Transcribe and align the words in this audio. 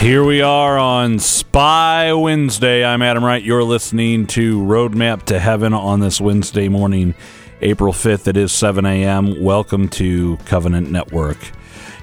Here 0.00 0.24
we 0.24 0.40
are 0.40 0.78
on 0.78 1.18
Spy 1.18 2.14
Wednesday. 2.14 2.82
I'm 2.82 3.02
Adam 3.02 3.22
Wright. 3.22 3.42
You're 3.42 3.62
listening 3.62 4.26
to 4.28 4.58
Roadmap 4.58 5.24
to 5.24 5.38
Heaven 5.38 5.74
on 5.74 6.00
this 6.00 6.22
Wednesday 6.22 6.70
morning, 6.70 7.14
April 7.60 7.92
5th. 7.92 8.26
It 8.26 8.38
is 8.38 8.50
7 8.50 8.86
a.m. 8.86 9.42
Welcome 9.42 9.90
to 9.90 10.38
Covenant 10.46 10.90
Network. 10.90 11.36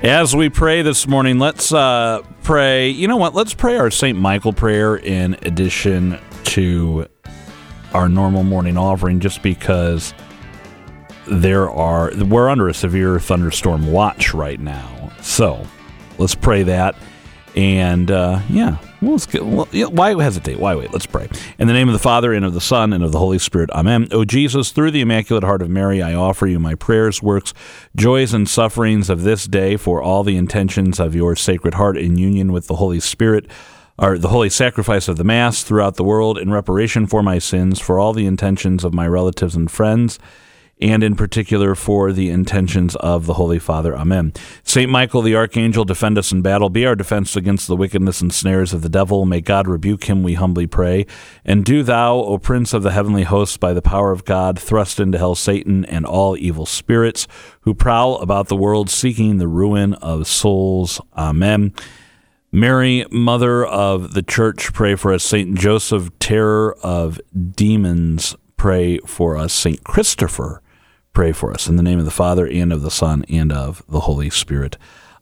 As 0.03 0.35
we 0.35 0.47
pray 0.47 0.83
this 0.83 1.07
morning, 1.07 1.39
let's 1.39 1.73
uh, 1.73 2.21
pray. 2.43 2.87
You 2.87 3.07
know 3.07 3.17
what? 3.17 3.33
Let's 3.33 3.55
pray 3.55 3.77
our 3.77 3.89
St. 3.89 4.15
Michael 4.15 4.53
prayer 4.53 4.97
in 4.97 5.33
addition 5.41 6.19
to 6.43 7.07
our 7.95 8.07
normal 8.07 8.43
morning 8.43 8.77
offering, 8.77 9.19
just 9.19 9.41
because 9.41 10.13
there 11.25 11.67
are 11.67 12.11
we're 12.15 12.47
under 12.47 12.67
a 12.67 12.75
severe 12.75 13.19
thunderstorm 13.19 13.91
watch 13.91 14.35
right 14.35 14.59
now. 14.59 15.11
So 15.23 15.65
let's 16.19 16.35
pray 16.35 16.61
that. 16.61 16.95
And 17.57 18.11
uh, 18.11 18.41
yeah, 18.49 18.77
well, 19.01 19.13
let's 19.13 19.25
get, 19.25 19.43
well, 19.43 19.67
yeah, 19.71 19.87
why 19.87 20.13
hesitate? 20.21 20.59
Why 20.59 20.75
wait? 20.75 20.93
Let's 20.93 21.07
pray. 21.07 21.27
In 21.57 21.65
the 21.65 21.73
name 21.73 21.89
of 21.89 21.93
the 21.93 21.99
Father, 21.99 22.31
and 22.31 22.45
of 22.45 22.53
the 22.53 22.61
Son, 22.61 22.93
and 22.93 23.03
of 23.03 23.11
the 23.11 23.17
Holy 23.17 23.39
Spirit. 23.39 23.71
Amen. 23.71 24.07
O 24.11 24.25
Jesus, 24.25 24.69
through 24.69 24.91
the 24.91 25.01
Immaculate 25.01 25.43
Heart 25.43 25.63
of 25.63 25.69
Mary, 25.71 25.99
I 25.99 26.13
offer 26.13 26.45
you 26.45 26.59
my 26.59 26.75
prayers, 26.75 27.23
works, 27.23 27.55
joys, 27.95 28.31
and 28.31 28.47
sufferings 28.47 29.09
of 29.09 29.23
this 29.23 29.45
day 29.45 29.75
for 29.75 30.03
all 30.03 30.23
the 30.23 30.37
intentions 30.37 30.99
of 30.99 31.15
your 31.15 31.35
Sacred 31.35 31.73
Heart 31.73 31.97
in 31.97 32.19
union 32.19 32.51
with 32.51 32.67
the 32.67 32.75
Holy 32.75 32.99
Spirit 32.99 33.49
or 33.97 34.19
the 34.19 34.27
holy 34.27 34.51
sacrifice 34.51 35.07
of 35.07 35.17
the 35.17 35.23
Mass 35.23 35.63
throughout 35.63 35.95
the 35.95 36.03
world 36.03 36.37
in 36.37 36.51
reparation 36.51 37.07
for 37.07 37.23
my 37.23 37.39
sins, 37.39 37.79
for 37.79 37.99
all 37.99 38.13
the 38.13 38.27
intentions 38.27 38.83
of 38.83 38.93
my 38.93 39.07
relatives 39.07 39.55
and 39.55 39.71
friends 39.71 40.19
and 40.79 41.03
in 41.03 41.15
particular 41.15 41.73
for 41.75 42.11
the 42.11 42.29
intentions 42.29 42.95
of 42.97 43.25
the 43.25 43.33
Holy 43.33 43.59
Father. 43.59 43.97
Amen. 43.97 44.33
Saint 44.63 44.91
Michael 44.91 45.21
the 45.21 45.35
Archangel, 45.35 45.85
defend 45.85 46.17
us 46.17 46.31
in 46.31 46.41
battle. 46.41 46.69
Be 46.69 46.85
our 46.85 46.95
defense 46.95 47.35
against 47.35 47.67
the 47.67 47.75
wickedness 47.75 48.21
and 48.21 48.33
snares 48.33 48.73
of 48.73 48.81
the 48.81 48.89
devil. 48.89 49.25
May 49.25 49.41
God 49.41 49.67
rebuke 49.67 50.03
him, 50.05 50.23
we 50.23 50.35
humbly 50.35 50.67
pray. 50.67 51.05
And 51.43 51.65
do 51.65 51.83
thou, 51.83 52.15
O 52.17 52.37
Prince 52.37 52.73
of 52.73 52.83
the 52.83 52.91
heavenly 52.91 53.23
hosts, 53.23 53.57
by 53.57 53.73
the 53.73 53.81
power 53.81 54.11
of 54.11 54.25
God, 54.25 54.59
thrust 54.59 54.99
into 54.99 55.17
hell 55.17 55.35
Satan 55.35 55.85
and 55.85 56.05
all 56.05 56.37
evil 56.37 56.65
spirits 56.65 57.27
who 57.61 57.73
prowl 57.73 58.17
about 58.17 58.47
the 58.47 58.55
world 58.55 58.89
seeking 58.89 59.37
the 59.37 59.47
ruin 59.47 59.93
of 59.95 60.27
souls. 60.27 61.01
Amen. 61.15 61.73
Mary, 62.51 63.05
Mother 63.11 63.65
of 63.65 64.13
the 64.13 64.23
Church, 64.23 64.71
pray 64.73 64.95
for 64.95 65.11
us. 65.11 65.23
Saint 65.23 65.57
Joseph, 65.57 66.17
terror 66.17 66.77
of 66.81 67.19
demons, 67.51 68.35
pray 68.55 68.99
for 68.99 69.35
us. 69.37 69.53
Saint 69.53 69.83
Christopher, 69.83 70.61
pray 71.17 71.31
for 71.31 71.51
us. 71.51 71.67
In 71.67 71.77
the 71.77 71.81
name 71.81 71.97
of 71.97 72.05
the 72.05 72.11
Father, 72.11 72.45
and 72.45 72.71
of 72.71 72.83
the 72.83 72.91
Son, 72.91 73.25
and 73.27 73.51
of 73.51 73.81
the 73.89 74.01
Holy 74.01 74.29
Spirit. 74.29 74.77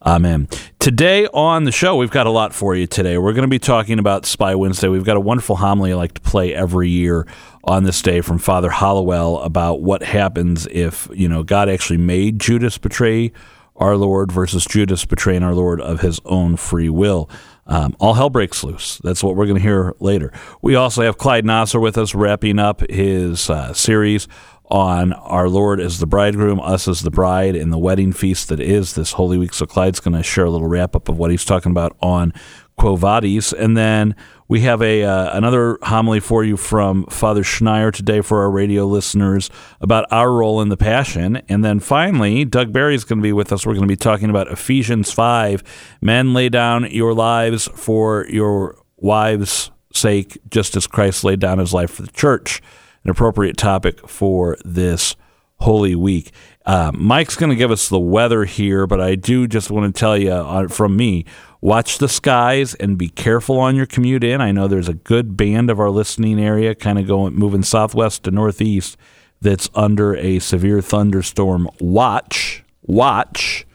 Amen. 0.05 0.49
Today 0.77 1.25
on 1.27 1.63
the 1.63 1.71
show, 1.71 1.95
we've 1.95 2.11
got 2.11 2.27
a 2.27 2.31
lot 2.31 2.53
for 2.53 2.75
you 2.75 2.85
today. 2.85 3.17
We're 3.17 3.31
going 3.31 3.43
to 3.43 3.47
be 3.47 3.59
talking 3.59 3.97
about 3.97 4.25
Spy 4.25 4.55
Wednesday. 4.55 4.89
We've 4.89 5.05
got 5.05 5.15
a 5.15 5.21
wonderful 5.21 5.55
homily 5.55 5.93
I 5.93 5.95
like 5.95 6.15
to 6.15 6.19
play 6.19 6.53
every 6.53 6.89
year 6.89 7.25
on 7.63 7.85
this 7.85 8.01
day 8.01 8.19
from 8.19 8.39
Father 8.39 8.71
Hollowell 8.71 9.39
about 9.39 9.83
what 9.83 10.03
happens 10.03 10.67
if, 10.69 11.07
you 11.13 11.29
know, 11.29 11.43
God 11.43 11.69
actually 11.69 11.99
made 11.99 12.39
Judas 12.39 12.77
betray 12.77 13.31
our 13.77 13.95
Lord 13.95 14.33
versus 14.33 14.65
Judas 14.65 15.05
betraying 15.05 15.43
our 15.43 15.55
Lord 15.55 15.79
of 15.79 16.01
his 16.01 16.19
own 16.25 16.57
free 16.57 16.89
will. 16.89 17.29
Um, 17.67 17.95
all 17.99 18.15
hell 18.15 18.29
breaks 18.29 18.65
loose. 18.65 18.99
That's 18.99 19.23
what 19.23 19.35
we're 19.35 19.45
going 19.45 19.57
to 19.57 19.61
hear 19.61 19.95
later. 19.99 20.33
We 20.61 20.75
also 20.75 21.03
have 21.03 21.17
Clyde 21.17 21.45
Nosser 21.45 21.81
with 21.81 21.97
us, 21.97 22.13
wrapping 22.13 22.59
up 22.59 22.81
his 22.89 23.49
uh, 23.49 23.73
series 23.73 24.27
on 24.69 25.13
our 25.13 25.47
Lord 25.47 25.79
as 25.79 25.99
the 25.99 26.07
bridegroom, 26.07 26.59
us 26.59 26.87
as 26.87 27.01
the 27.01 27.11
bride, 27.11 27.55
and 27.55 27.71
the 27.71 27.77
wedding 27.77 28.11
feast 28.11 28.49
that 28.49 28.59
is 28.59 28.93
this 28.95 29.13
Holy 29.13 29.37
Week. 29.37 29.53
So 29.53 29.65
Clyde's 29.65 29.99
going 29.99 30.17
to 30.17 30.23
share 30.23 30.45
a 30.45 30.49
little 30.49 30.67
wrap 30.67 30.95
up 30.95 31.07
of 31.07 31.17
what 31.17 31.31
he's 31.31 31.45
talking 31.45 31.71
about 31.71 31.95
on 32.01 32.33
Quo 32.77 32.95
Vadis. 32.95 33.53
And 33.53 33.77
then 33.77 34.15
we 34.47 34.61
have 34.61 34.81
a 34.81 35.03
uh, 35.03 35.37
another 35.37 35.77
homily 35.83 36.19
for 36.19 36.43
you 36.43 36.57
from 36.57 37.05
Father 37.05 37.43
Schneier 37.43 37.93
today 37.93 38.21
for 38.21 38.41
our 38.41 38.49
radio 38.49 38.85
listeners 38.85 39.49
about 39.81 40.05
our 40.11 40.31
role 40.31 40.61
in 40.61 40.69
the 40.69 40.77
Passion. 40.77 41.37
And 41.47 41.63
then 41.63 41.79
finally, 41.79 42.45
Doug 42.45 42.73
Barry 42.73 42.95
is 42.95 43.03
going 43.03 43.19
to 43.19 43.23
be 43.23 43.33
with 43.33 43.51
us. 43.51 43.65
We're 43.65 43.73
going 43.73 43.83
to 43.83 43.87
be 43.87 43.95
talking 43.95 44.29
about 44.29 44.51
Ephesians 44.51 45.11
5. 45.11 45.63
Men, 46.01 46.33
lay 46.33 46.49
down 46.49 46.89
your 46.91 47.13
lives 47.13 47.67
for 47.75 48.25
your 48.29 48.77
wives' 48.97 49.71
sake, 49.93 50.37
just 50.49 50.75
as 50.75 50.87
Christ 50.87 51.23
laid 51.23 51.39
down 51.39 51.59
his 51.59 51.73
life 51.73 51.91
for 51.91 52.01
the 52.01 52.11
church 52.11 52.61
an 53.05 53.11
appropriate 53.11 53.55
topic 53.55 54.07
for 54.09 54.57
this 54.65 55.15
Holy 55.59 55.95
Week. 55.95 56.31
Uh, 56.65 56.91
Mike's 56.93 57.35
going 57.35 57.51
to 57.51 57.55
give 57.55 57.71
us 57.71 57.87
the 57.87 57.99
weather 57.99 58.43
here, 58.43 58.87
but 58.87 58.99
I 58.99 59.15
do 59.15 59.47
just 59.47 59.71
want 59.71 59.93
to 59.93 59.97
tell 59.97 60.17
you 60.17 60.31
uh, 60.31 60.67
from 60.67 60.97
me 60.97 61.25
watch 61.61 61.99
the 61.99 62.09
skies 62.09 62.75
and 62.75 62.97
be 62.97 63.09
careful 63.09 63.59
on 63.59 63.75
your 63.75 63.85
commute 63.85 64.23
in. 64.23 64.41
I 64.41 64.51
know 64.51 64.67
there's 64.67 64.89
a 64.89 64.93
good 64.93 65.37
band 65.37 65.69
of 65.69 65.79
our 65.79 65.89
listening 65.89 66.39
area 66.39 66.75
kind 66.75 66.99
of 66.99 67.07
going 67.07 67.35
moving 67.35 67.63
southwest 67.63 68.23
to 68.23 68.31
northeast 68.31 68.97
that's 69.41 69.69
under 69.75 70.15
a 70.15 70.39
severe 70.39 70.81
thunderstorm 70.81 71.69
watch. 71.79 72.63
Watch. 72.81 73.65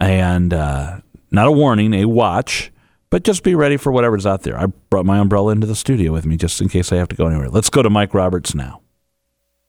And 0.00 0.54
uh, 0.54 1.00
not 1.30 1.46
a 1.46 1.52
warning, 1.52 1.92
a 1.94 2.06
watch. 2.06 2.72
But 3.10 3.24
just 3.24 3.42
be 3.42 3.56
ready 3.56 3.76
for 3.76 3.90
whatever's 3.90 4.24
out 4.24 4.44
there. 4.44 4.56
I 4.56 4.66
brought 4.66 5.04
my 5.04 5.18
umbrella 5.18 5.50
into 5.50 5.66
the 5.66 5.74
studio 5.74 6.12
with 6.12 6.24
me 6.24 6.36
just 6.36 6.60
in 6.60 6.68
case 6.68 6.92
I 6.92 6.96
have 6.96 7.08
to 7.08 7.16
go 7.16 7.26
anywhere. 7.26 7.48
Let's 7.48 7.68
go 7.68 7.82
to 7.82 7.90
Mike 7.90 8.14
Roberts 8.14 8.54
now. 8.54 8.82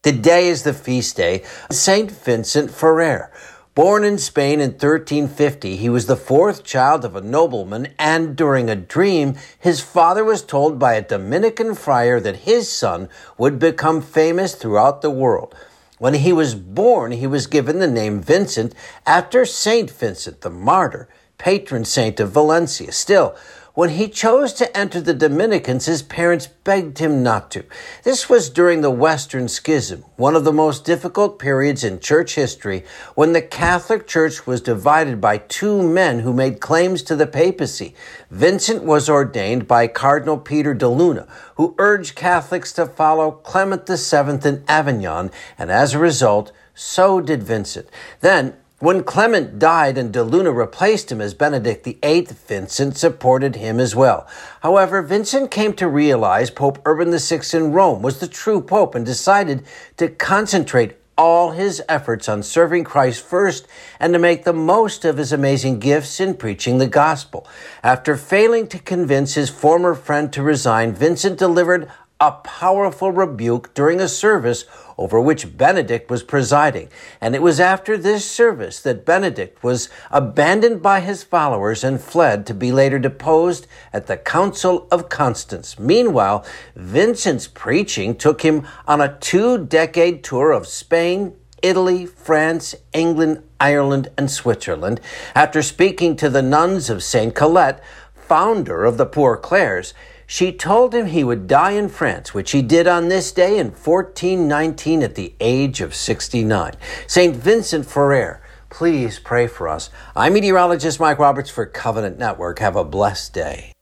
Today 0.04 0.46
is 0.46 0.62
the 0.62 0.72
feast 0.72 1.16
day 1.16 1.42
of 1.68 1.74
St. 1.74 2.08
Vincent 2.08 2.70
Ferrer. 2.70 3.32
Born 3.74 4.04
in 4.04 4.18
Spain 4.18 4.60
in 4.60 4.70
1350, 4.70 5.76
he 5.76 5.88
was 5.88 6.06
the 6.06 6.14
fourth 6.14 6.62
child 6.62 7.04
of 7.04 7.16
a 7.16 7.20
nobleman, 7.20 7.88
and 7.98 8.36
during 8.36 8.68
a 8.68 8.76
dream, 8.76 9.34
his 9.58 9.80
father 9.80 10.24
was 10.24 10.42
told 10.42 10.78
by 10.78 10.94
a 10.94 11.02
Dominican 11.02 11.74
friar 11.74 12.20
that 12.20 12.40
his 12.40 12.70
son 12.70 13.08
would 13.38 13.58
become 13.58 14.02
famous 14.02 14.54
throughout 14.54 15.02
the 15.02 15.10
world. 15.10 15.54
When 15.98 16.14
he 16.14 16.32
was 16.32 16.54
born, 16.54 17.12
he 17.12 17.26
was 17.26 17.46
given 17.46 17.78
the 17.78 17.88
name 17.88 18.20
Vincent 18.20 18.74
after 19.06 19.44
Saint 19.44 19.90
Vincent 19.90 20.42
the 20.42 20.50
Martyr 20.50 21.08
patron 21.42 21.84
saint 21.84 22.20
of 22.20 22.30
Valencia. 22.30 22.92
Still, 22.92 23.34
when 23.74 23.90
he 23.90 24.06
chose 24.06 24.52
to 24.52 24.76
enter 24.76 25.00
the 25.00 25.12
Dominicans, 25.12 25.86
his 25.86 26.02
parents 26.02 26.46
begged 26.46 26.98
him 26.98 27.24
not 27.24 27.50
to. 27.50 27.64
This 28.04 28.28
was 28.28 28.48
during 28.48 28.80
the 28.80 28.92
Western 28.92 29.48
Schism, 29.48 30.04
one 30.14 30.36
of 30.36 30.44
the 30.44 30.52
most 30.52 30.84
difficult 30.84 31.40
periods 31.40 31.82
in 31.82 31.98
church 31.98 32.36
history, 32.36 32.84
when 33.16 33.32
the 33.32 33.42
Catholic 33.42 34.06
Church 34.06 34.46
was 34.46 34.60
divided 34.60 35.20
by 35.20 35.38
two 35.38 35.82
men 35.82 36.20
who 36.20 36.32
made 36.32 36.60
claims 36.60 37.02
to 37.02 37.16
the 37.16 37.26
papacy. 37.26 37.96
Vincent 38.30 38.84
was 38.84 39.10
ordained 39.10 39.66
by 39.66 39.88
Cardinal 39.88 40.38
Peter 40.38 40.74
de 40.74 40.88
Luna, 40.88 41.26
who 41.56 41.74
urged 41.78 42.14
Catholics 42.14 42.72
to 42.74 42.86
follow 42.86 43.32
Clement 43.32 43.88
VII 43.88 44.48
in 44.48 44.62
Avignon, 44.68 45.32
and 45.58 45.72
as 45.72 45.92
a 45.92 45.98
result, 45.98 46.52
so 46.72 47.20
did 47.20 47.42
Vincent. 47.42 47.88
Then, 48.20 48.54
when 48.82 49.04
Clement 49.04 49.60
died 49.60 49.96
and 49.96 50.12
de 50.12 50.24
Luna 50.24 50.50
replaced 50.50 51.12
him 51.12 51.20
as 51.20 51.34
Benedict 51.34 51.84
VIII, 51.84 52.26
Vincent 52.48 52.96
supported 52.96 53.54
him 53.54 53.78
as 53.78 53.94
well. 53.94 54.26
However, 54.60 55.02
Vincent 55.02 55.52
came 55.52 55.72
to 55.74 55.86
realize 55.86 56.50
Pope 56.50 56.82
Urban 56.84 57.16
VI 57.16 57.42
in 57.56 57.70
Rome 57.70 58.02
was 58.02 58.18
the 58.18 58.26
true 58.26 58.60
pope 58.60 58.96
and 58.96 59.06
decided 59.06 59.62
to 59.98 60.08
concentrate 60.08 60.96
all 61.16 61.52
his 61.52 61.80
efforts 61.88 62.28
on 62.28 62.42
serving 62.42 62.82
Christ 62.82 63.24
first 63.24 63.68
and 64.00 64.12
to 64.14 64.18
make 64.18 64.42
the 64.42 64.52
most 64.52 65.04
of 65.04 65.16
his 65.16 65.32
amazing 65.32 65.78
gifts 65.78 66.18
in 66.18 66.34
preaching 66.34 66.78
the 66.78 66.88
gospel. 66.88 67.46
After 67.84 68.16
failing 68.16 68.66
to 68.66 68.80
convince 68.80 69.34
his 69.34 69.48
former 69.48 69.94
friend 69.94 70.32
to 70.32 70.42
resign, 70.42 70.92
Vincent 70.92 71.38
delivered 71.38 71.88
a 72.22 72.32
powerful 72.32 73.12
rebuke 73.12 73.74
during 73.74 74.00
a 74.00 74.08
service 74.08 74.64
over 75.02 75.20
which 75.20 75.56
Benedict 75.56 76.08
was 76.08 76.22
presiding. 76.22 76.88
And 77.20 77.34
it 77.34 77.42
was 77.42 77.58
after 77.58 77.98
this 77.98 78.30
service 78.30 78.80
that 78.82 79.04
Benedict 79.04 79.62
was 79.62 79.88
abandoned 80.10 80.80
by 80.80 81.00
his 81.00 81.24
followers 81.24 81.82
and 81.82 82.00
fled 82.00 82.46
to 82.46 82.54
be 82.54 82.70
later 82.70 83.00
deposed 83.00 83.66
at 83.92 84.06
the 84.06 84.16
Council 84.16 84.86
of 84.92 85.08
Constance. 85.08 85.76
Meanwhile, 85.78 86.46
Vincent's 86.76 87.48
preaching 87.48 88.14
took 88.14 88.42
him 88.42 88.64
on 88.86 89.00
a 89.00 89.18
two 89.18 89.66
decade 89.66 90.22
tour 90.22 90.52
of 90.52 90.68
Spain, 90.68 91.34
Italy, 91.62 92.06
France, 92.06 92.74
England, 92.92 93.42
Ireland, 93.60 94.08
and 94.16 94.30
Switzerland. 94.30 95.00
After 95.34 95.62
speaking 95.62 96.14
to 96.16 96.30
the 96.30 96.42
nuns 96.42 96.88
of 96.88 97.02
St. 97.02 97.34
Colette, 97.34 97.82
founder 98.14 98.84
of 98.84 98.98
the 98.98 99.06
Poor 99.06 99.36
Clares, 99.36 99.94
she 100.32 100.50
told 100.50 100.94
him 100.94 101.04
he 101.04 101.22
would 101.22 101.46
die 101.46 101.72
in 101.72 101.90
France, 101.90 102.32
which 102.32 102.52
he 102.52 102.62
did 102.62 102.86
on 102.86 103.08
this 103.08 103.32
day 103.32 103.58
in 103.58 103.66
1419 103.66 105.02
at 105.02 105.14
the 105.14 105.34
age 105.40 105.82
of 105.82 105.94
69. 105.94 106.72
St. 107.06 107.36
Vincent 107.36 107.84
Ferrer, 107.84 108.40
please 108.70 109.18
pray 109.18 109.46
for 109.46 109.68
us. 109.68 109.90
I'm 110.16 110.32
meteorologist 110.32 110.98
Mike 110.98 111.18
Roberts 111.18 111.50
for 111.50 111.66
Covenant 111.66 112.18
Network. 112.18 112.60
Have 112.60 112.76
a 112.76 112.82
blessed 112.82 113.34
day. 113.34 113.72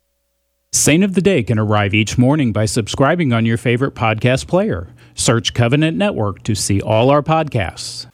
Saint 0.73 1.05
of 1.05 1.15
the 1.15 1.23
Day 1.23 1.45
can 1.45 1.57
arrive 1.57 1.95
each 1.95 2.19
morning 2.19 2.53
by 2.53 2.65
subscribing 2.65 3.33
on 3.33 3.47
your 3.47 3.57
favorite 3.57 3.95
podcast 3.95 4.49
player. 4.49 4.89
Search 5.15 5.55
Covenant 5.55 5.97
Network 5.97 6.43
to 6.43 6.57
see 6.57 6.81
all 6.81 7.11
our 7.11 7.23
podcasts. 7.23 8.11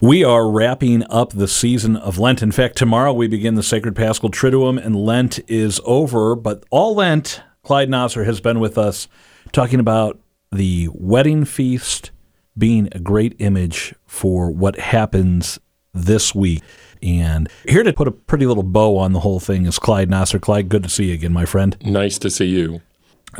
We 0.00 0.22
are 0.22 0.48
wrapping 0.48 1.02
up 1.10 1.30
the 1.30 1.48
season 1.48 1.96
of 1.96 2.18
Lent. 2.20 2.40
In 2.40 2.52
fact, 2.52 2.76
tomorrow 2.76 3.12
we 3.12 3.26
begin 3.26 3.56
the 3.56 3.64
Sacred 3.64 3.96
Paschal 3.96 4.30
Triduum, 4.30 4.80
and 4.80 4.94
Lent 4.94 5.40
is 5.50 5.80
over. 5.84 6.36
But 6.36 6.62
all 6.70 6.94
Lent, 6.94 7.42
Clyde 7.64 7.88
Nosser 7.88 8.24
has 8.24 8.40
been 8.40 8.60
with 8.60 8.78
us 8.78 9.08
talking 9.50 9.80
about 9.80 10.20
the 10.52 10.88
wedding 10.92 11.44
feast 11.44 12.12
being 12.56 12.88
a 12.92 13.00
great 13.00 13.34
image 13.40 13.92
for 14.06 14.52
what 14.52 14.78
happens 14.78 15.58
this 15.92 16.32
week. 16.32 16.62
And 17.02 17.48
here 17.68 17.82
to 17.82 17.92
put 17.92 18.06
a 18.06 18.12
pretty 18.12 18.46
little 18.46 18.62
bow 18.62 18.98
on 18.98 19.14
the 19.14 19.20
whole 19.20 19.40
thing 19.40 19.66
is 19.66 19.80
Clyde 19.80 20.08
Nosser. 20.08 20.40
Clyde, 20.40 20.68
good 20.68 20.84
to 20.84 20.88
see 20.88 21.06
you 21.06 21.14
again, 21.14 21.32
my 21.32 21.44
friend. 21.44 21.76
Nice 21.84 22.18
to 22.20 22.30
see 22.30 22.46
you. 22.46 22.82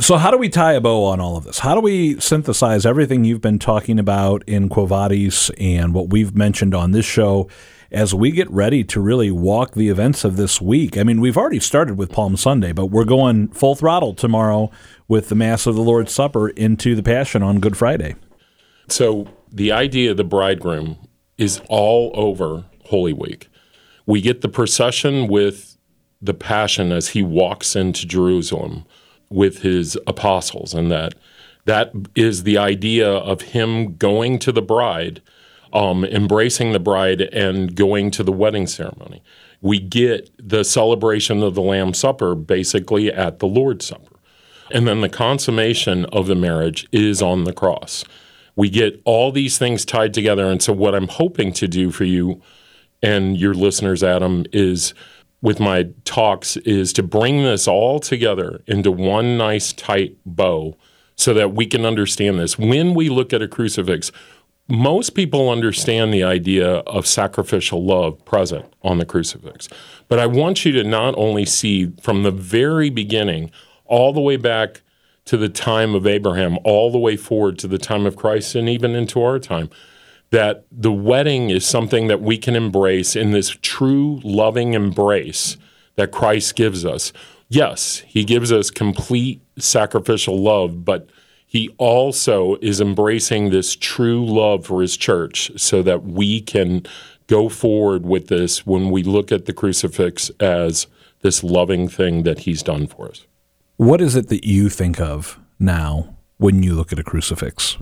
So, 0.01 0.17
how 0.17 0.31
do 0.31 0.39
we 0.39 0.49
tie 0.49 0.75
a 0.75 0.81
bow 0.81 1.07
on 1.07 1.19
all 1.19 1.37
of 1.37 1.43
this? 1.43 1.59
How 1.59 1.75
do 1.75 1.81
we 1.81 2.21
synthesize 2.21 2.87
everything 2.87 3.25
you've 3.25 3.41
been 3.41 3.59
talking 3.59 3.99
about 3.99 4.45
in 4.47 4.69
Quo 4.69 4.87
Vadis 4.87 5.51
and 5.59 5.93
what 5.93 6.11
we've 6.11 6.37
mentioned 6.37 6.73
on 6.73 6.93
this 6.93 7.05
show 7.05 7.49
as 7.91 8.15
we 8.15 8.31
get 8.31 8.49
ready 8.49 8.85
to 8.85 9.01
really 9.01 9.33
walk 9.33 9.75
the 9.75 9.89
events 9.89 10.23
of 10.23 10.37
this 10.37 10.61
week? 10.61 10.97
I 10.97 11.03
mean, 11.03 11.21
we've 11.21 11.37
already 11.37 11.59
started 11.59 11.99
with 11.99 12.13
Palm 12.13 12.37
Sunday, 12.37 12.71
but 12.71 12.87
we're 12.87 13.05
going 13.05 13.49
full 13.49 13.75
throttle 13.75 14.15
tomorrow 14.15 14.71
with 15.09 15.31
the 15.31 15.35
Mass 15.35 15.67
of 15.67 15.75
the 15.75 15.83
Lord's 15.83 16.13
Supper 16.13 16.49
into 16.51 16.95
the 16.95 17.03
Passion 17.03 17.43
on 17.43 17.59
Good 17.59 17.77
Friday. 17.77 18.15
So, 18.87 19.27
the 19.51 19.73
idea 19.73 20.13
of 20.13 20.17
the 20.17 20.23
bridegroom 20.23 20.97
is 21.39 21.61
all 21.69 22.13
over 22.15 22.67
Holy 22.85 23.13
Week. 23.13 23.49
We 24.07 24.21
get 24.21 24.43
the 24.43 24.49
procession 24.49 25.27
with 25.27 25.77
the 26.23 26.35
Passion 26.35 26.93
as 26.93 27.09
he 27.09 27.23
walks 27.25 27.75
into 27.75 28.07
Jerusalem 28.07 28.85
with 29.31 29.63
his 29.63 29.97
apostles, 30.07 30.75
and 30.75 30.91
that 30.91 31.15
that 31.65 31.93
is 32.15 32.45
the 32.45 32.57
idea 32.57 33.11
of 33.11 33.43
him 33.43 33.97
going 33.97 34.39
to 34.39 34.53
the 34.53 34.63
bride, 34.63 35.21
um, 35.73 36.05
embracing 36.05 36.73
the 36.73 36.81
bride, 36.81 37.21
and 37.21 37.75
going 37.75 38.11
to 38.13 38.23
the 38.23 38.33
wedding 38.33 38.67
ceremony. 38.67 39.23
We 39.61 39.79
get 39.79 40.31
the 40.39 40.65
celebration 40.65 41.43
of 41.43 41.55
the 41.55 41.61
Lamb's 41.61 41.99
Supper 41.99 42.35
basically 42.35 43.13
at 43.13 43.41
the 43.41 43.47
Lord's 43.47 43.87
Supper. 43.87 44.17
And 44.71 44.87
then 44.87 45.01
the 45.01 45.09
consummation 45.09 46.05
of 46.07 46.27
the 46.27 46.35
marriage 46.35 46.87
is 46.93 47.21
on 47.21 47.45
the 47.45 47.53
cross. 47.53 48.05
We 48.57 48.71
get 48.71 49.01
all 49.05 49.31
these 49.31 49.59
things 49.59 49.85
tied 49.85 50.15
together. 50.15 50.47
And 50.47 50.63
so, 50.63 50.73
what 50.73 50.95
I'm 50.95 51.09
hoping 51.09 51.53
to 51.55 51.69
do 51.69 51.91
for 51.91 52.05
you 52.05 52.41
and 53.03 53.37
your 53.37 53.55
listeners, 53.55 54.03
Adam, 54.03 54.45
is 54.53 54.95
with 55.41 55.61
my 55.61 55.89
talks 56.05 56.57
is 56.59 56.93
to 56.95 57.03
bring 57.03 57.43
this 57.43 57.69
all 57.69 58.01
together 58.01 58.63
into 58.67 58.91
one 58.91 59.39
nice 59.39 59.73
tight 59.73 60.17
bow 60.27 60.77
so 61.15 61.35
that 61.35 61.55
we 61.55 61.67
can 61.67 61.85
understand 61.85 62.39
this. 62.39 62.59
When 62.59 62.95
we 62.95 63.09
look 63.09 63.33
at 63.33 63.43
a 63.43 63.49
crucifix, 63.49 64.11
most 64.69 65.11
people 65.11 65.49
understand 65.49 66.13
the 66.13 66.23
idea 66.23 66.69
of 66.81 67.07
sacrificial 67.07 67.85
love 67.85 68.23
present 68.25 68.67
on 68.83 68.99
the 68.99 69.07
crucifix. 69.07 69.69
But 70.09 70.19
I 70.19 70.27
want 70.27 70.65
you 70.65 70.73
to 70.73 70.85
not 70.85 71.15
only 71.17 71.45
see 71.45 71.93
from 72.03 72.23
the 72.23 72.31
very 72.31 72.91
beginning, 72.91 73.51
all 73.87 74.13
the 74.13 74.21
way 74.21 74.37
back 74.37 74.83
to 75.25 75.37
the 75.37 75.49
time 75.49 75.95
of 75.95 76.07
Abraham, 76.07 76.59
all 76.65 76.93
the 76.93 76.99
way 76.99 77.17
forward 77.17 77.59
to 77.61 77.69
the 77.69 77.79
time 77.79 78.07
of 78.07 78.17
Christ, 78.17 78.55
and 78.55 78.69
even 78.69 78.95
into 78.95 79.23
our 79.23 79.39
time, 79.39 79.71
that 80.31 80.67
the 80.71 80.93
wedding 80.93 81.51
is 81.51 81.67
something 81.67 82.09
that 82.09 82.21
we 82.21 82.37
can 82.39 82.55
embrace 82.55 83.17
in 83.17 83.31
this 83.31 83.51
true 83.63 84.21
loving 84.23 84.75
embrace 84.75 85.57
that 85.97 86.13
Christ 86.13 86.55
gives 86.55 86.85
us. 86.85 87.13
Yes, 87.49 88.03
he 88.07 88.25
gives 88.25 88.53
us 88.53 88.71
complete 88.71 89.41
sacrificial 89.59 90.39
love, 90.39 90.85
but 90.85 91.09
he 91.47 91.75
also 91.79 92.57
is 92.57 92.81
embracing 92.81 93.51
this 93.51 93.75
true 93.75 94.25
love 94.25 94.67
for 94.67 94.83
his 94.83 94.97
church 94.99 95.51
so 95.57 95.83
that 95.83 96.05
we 96.05 96.43
can 96.43 96.85
go 97.27 97.49
forward 97.49 98.05
with 98.05 98.29
this 98.29 98.67
when 98.67 98.91
we 98.91 99.03
look 99.03 99.33
at 99.33 99.47
the 99.47 99.53
crucifix 99.55 100.31
as 100.41 100.87
this 101.23 101.43
loving 101.43 101.89
thing 101.89 102.23
that 102.25 102.41
he's 102.41 102.63
done 102.63 102.87
for 102.87 103.09
us. 103.09 103.27
What 103.77 104.01
is 104.01 104.15
it 104.15 104.29
that 104.29 104.47
you 104.47 104.69
think 104.69 105.01
of 105.01 105.39
now 105.59 106.17
when 106.37 106.63
you 106.63 106.75
look 106.75 106.93
at 106.93 106.99
a 106.99 107.05
crucifix? 107.05 107.79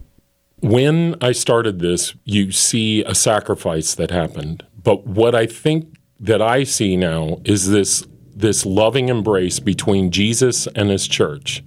When 0.61 1.17
I 1.21 1.33
started 1.33 1.81
this, 1.81 2.15
you 2.25 2.51
see 2.51 3.05
a 3.05 3.15
sacrifice 3.15 3.95
that 3.95 4.11
happened. 4.11 4.65
But 4.83 5.07
what 5.07 5.35
I 5.35 5.47
think 5.47 5.97
that 6.19 6.41
I 6.41 6.65
see 6.65 6.97
now 6.97 7.41
is 7.45 7.69
this 7.71 8.07
this 8.35 8.67
loving 8.67 9.09
embrace 9.09 9.61
between 9.61 10.11
Jesus 10.11 10.67
and 10.69 10.91
his 10.91 11.09
church, 11.09 11.65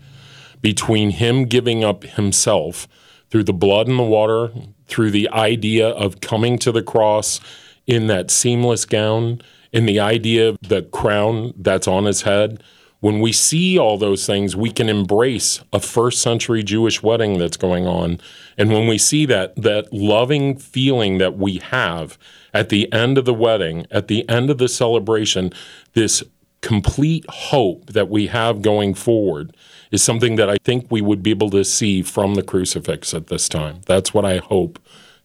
between 0.62 1.10
him 1.10 1.46
giving 1.46 1.84
up 1.84 2.04
himself 2.04 2.88
through 3.32 3.44
the 3.44 3.54
blood 3.54 3.88
and 3.88 3.98
the 3.98 4.04
water, 4.04 4.52
through 4.88 5.12
the 5.12 5.30
idea 5.30 5.88
of 5.90 6.22
coming 6.22 6.60
to 6.60 6.72
the 6.72 6.84
cross 6.84 7.40
in 7.88 8.08
that 8.08 8.30
seamless 8.30 8.86
gown, 8.86 9.42
in 9.72 9.88
the 9.88 10.00
idea 10.00 10.50
of 10.50 10.58
the 10.62 10.84
crown 10.84 11.54
that's 11.58 11.88
on 11.88 12.06
his 12.06 12.22
head, 12.22 12.64
when 13.02 13.20
we 13.22 13.32
see 13.32 13.78
all 13.78 13.98
those 13.98 14.26
things, 14.26 14.56
we 14.56 14.72
can 14.72 14.90
embrace 14.90 15.62
a 15.72 15.80
first 15.80 16.22
century 16.22 16.64
Jewish 16.64 17.02
wedding 17.02 17.38
that's 17.38 17.58
going 17.58 17.88
on. 17.88 18.20
And 18.58 18.72
when 18.72 18.88
we 18.88 18.98
see 18.98 19.26
that, 19.28 19.56
that 19.56 19.94
loving 19.94 20.58
feeling 20.58 21.18
that 21.20 21.38
we 21.38 21.58
have 21.58 22.18
at 22.54 22.70
the 22.70 22.92
end 22.92 23.18
of 23.18 23.26
the 23.26 23.34
wedding, 23.34 23.86
at 23.90 24.08
the 24.08 24.28
end 24.28 24.50
of 24.50 24.58
the 24.58 24.68
celebration, 24.68 25.54
this 25.94 26.24
complete 26.62 27.26
hope 27.30 27.86
that 27.94 28.10
we 28.10 28.28
have 28.28 28.62
going 28.62 28.94
forward 28.94 29.56
is 29.92 30.04
something 30.04 30.36
that 30.36 30.50
I 30.50 30.58
think 30.64 30.88
we 30.90 31.02
would 31.02 31.24
be 31.24 31.30
able 31.30 31.50
to 31.52 31.64
see 31.64 32.02
from 32.02 32.36
the 32.36 32.44
crucifix 32.44 33.14
at 33.14 33.28
this 33.28 33.48
time. 33.48 33.80
That's 33.86 34.14
what 34.14 34.26
I 34.26 34.38
hope 34.38 34.78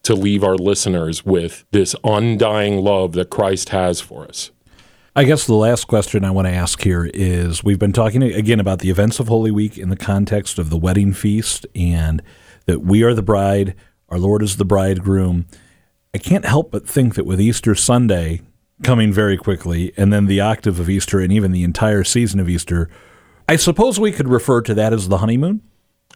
to 0.03 0.15
leave 0.15 0.43
our 0.43 0.55
listeners 0.55 1.25
with 1.25 1.65
this 1.71 1.95
undying 2.03 2.77
love 2.77 3.13
that 3.13 3.29
Christ 3.29 3.69
has 3.69 3.99
for 3.99 4.25
us. 4.25 4.51
I 5.17 5.23
guess 5.23 5.45
the 5.45 5.53
last 5.53 5.87
question 5.87 6.25
I 6.25 6.31
want 6.31 6.49
to 6.49 6.53
ask 6.53 6.81
here 6.81 7.09
is 7.13 7.63
we've 7.63 7.79
been 7.79 7.93
talking 7.93 8.21
again 8.21 8.59
about 8.59 8.79
the 8.79 8.89
events 8.89 9.17
of 9.17 9.29
Holy 9.29 9.49
Week 9.49 9.77
in 9.77 9.87
the 9.87 9.95
context 9.95 10.59
of 10.59 10.69
the 10.69 10.75
wedding 10.75 11.13
feast 11.13 11.65
and 11.73 12.21
that 12.65 12.81
we 12.81 13.01
are 13.01 13.13
the 13.13 13.21
bride, 13.21 13.75
our 14.09 14.19
Lord 14.19 14.43
is 14.43 14.57
the 14.57 14.65
bridegroom. 14.65 15.45
I 16.13 16.17
can't 16.17 16.43
help 16.43 16.69
but 16.69 16.85
think 16.85 17.15
that 17.15 17.25
with 17.25 17.39
Easter 17.39 17.75
Sunday 17.75 18.41
coming 18.83 19.13
very 19.13 19.37
quickly 19.37 19.93
and 19.95 20.11
then 20.11 20.25
the 20.25 20.41
octave 20.41 20.81
of 20.81 20.89
Easter 20.89 21.21
and 21.21 21.31
even 21.31 21.53
the 21.53 21.63
entire 21.63 22.03
season 22.03 22.41
of 22.41 22.49
Easter, 22.49 22.89
I 23.47 23.55
suppose 23.55 23.97
we 23.97 24.11
could 24.11 24.27
refer 24.27 24.59
to 24.63 24.73
that 24.73 24.91
as 24.91 25.07
the 25.07 25.19
honeymoon. 25.19 25.61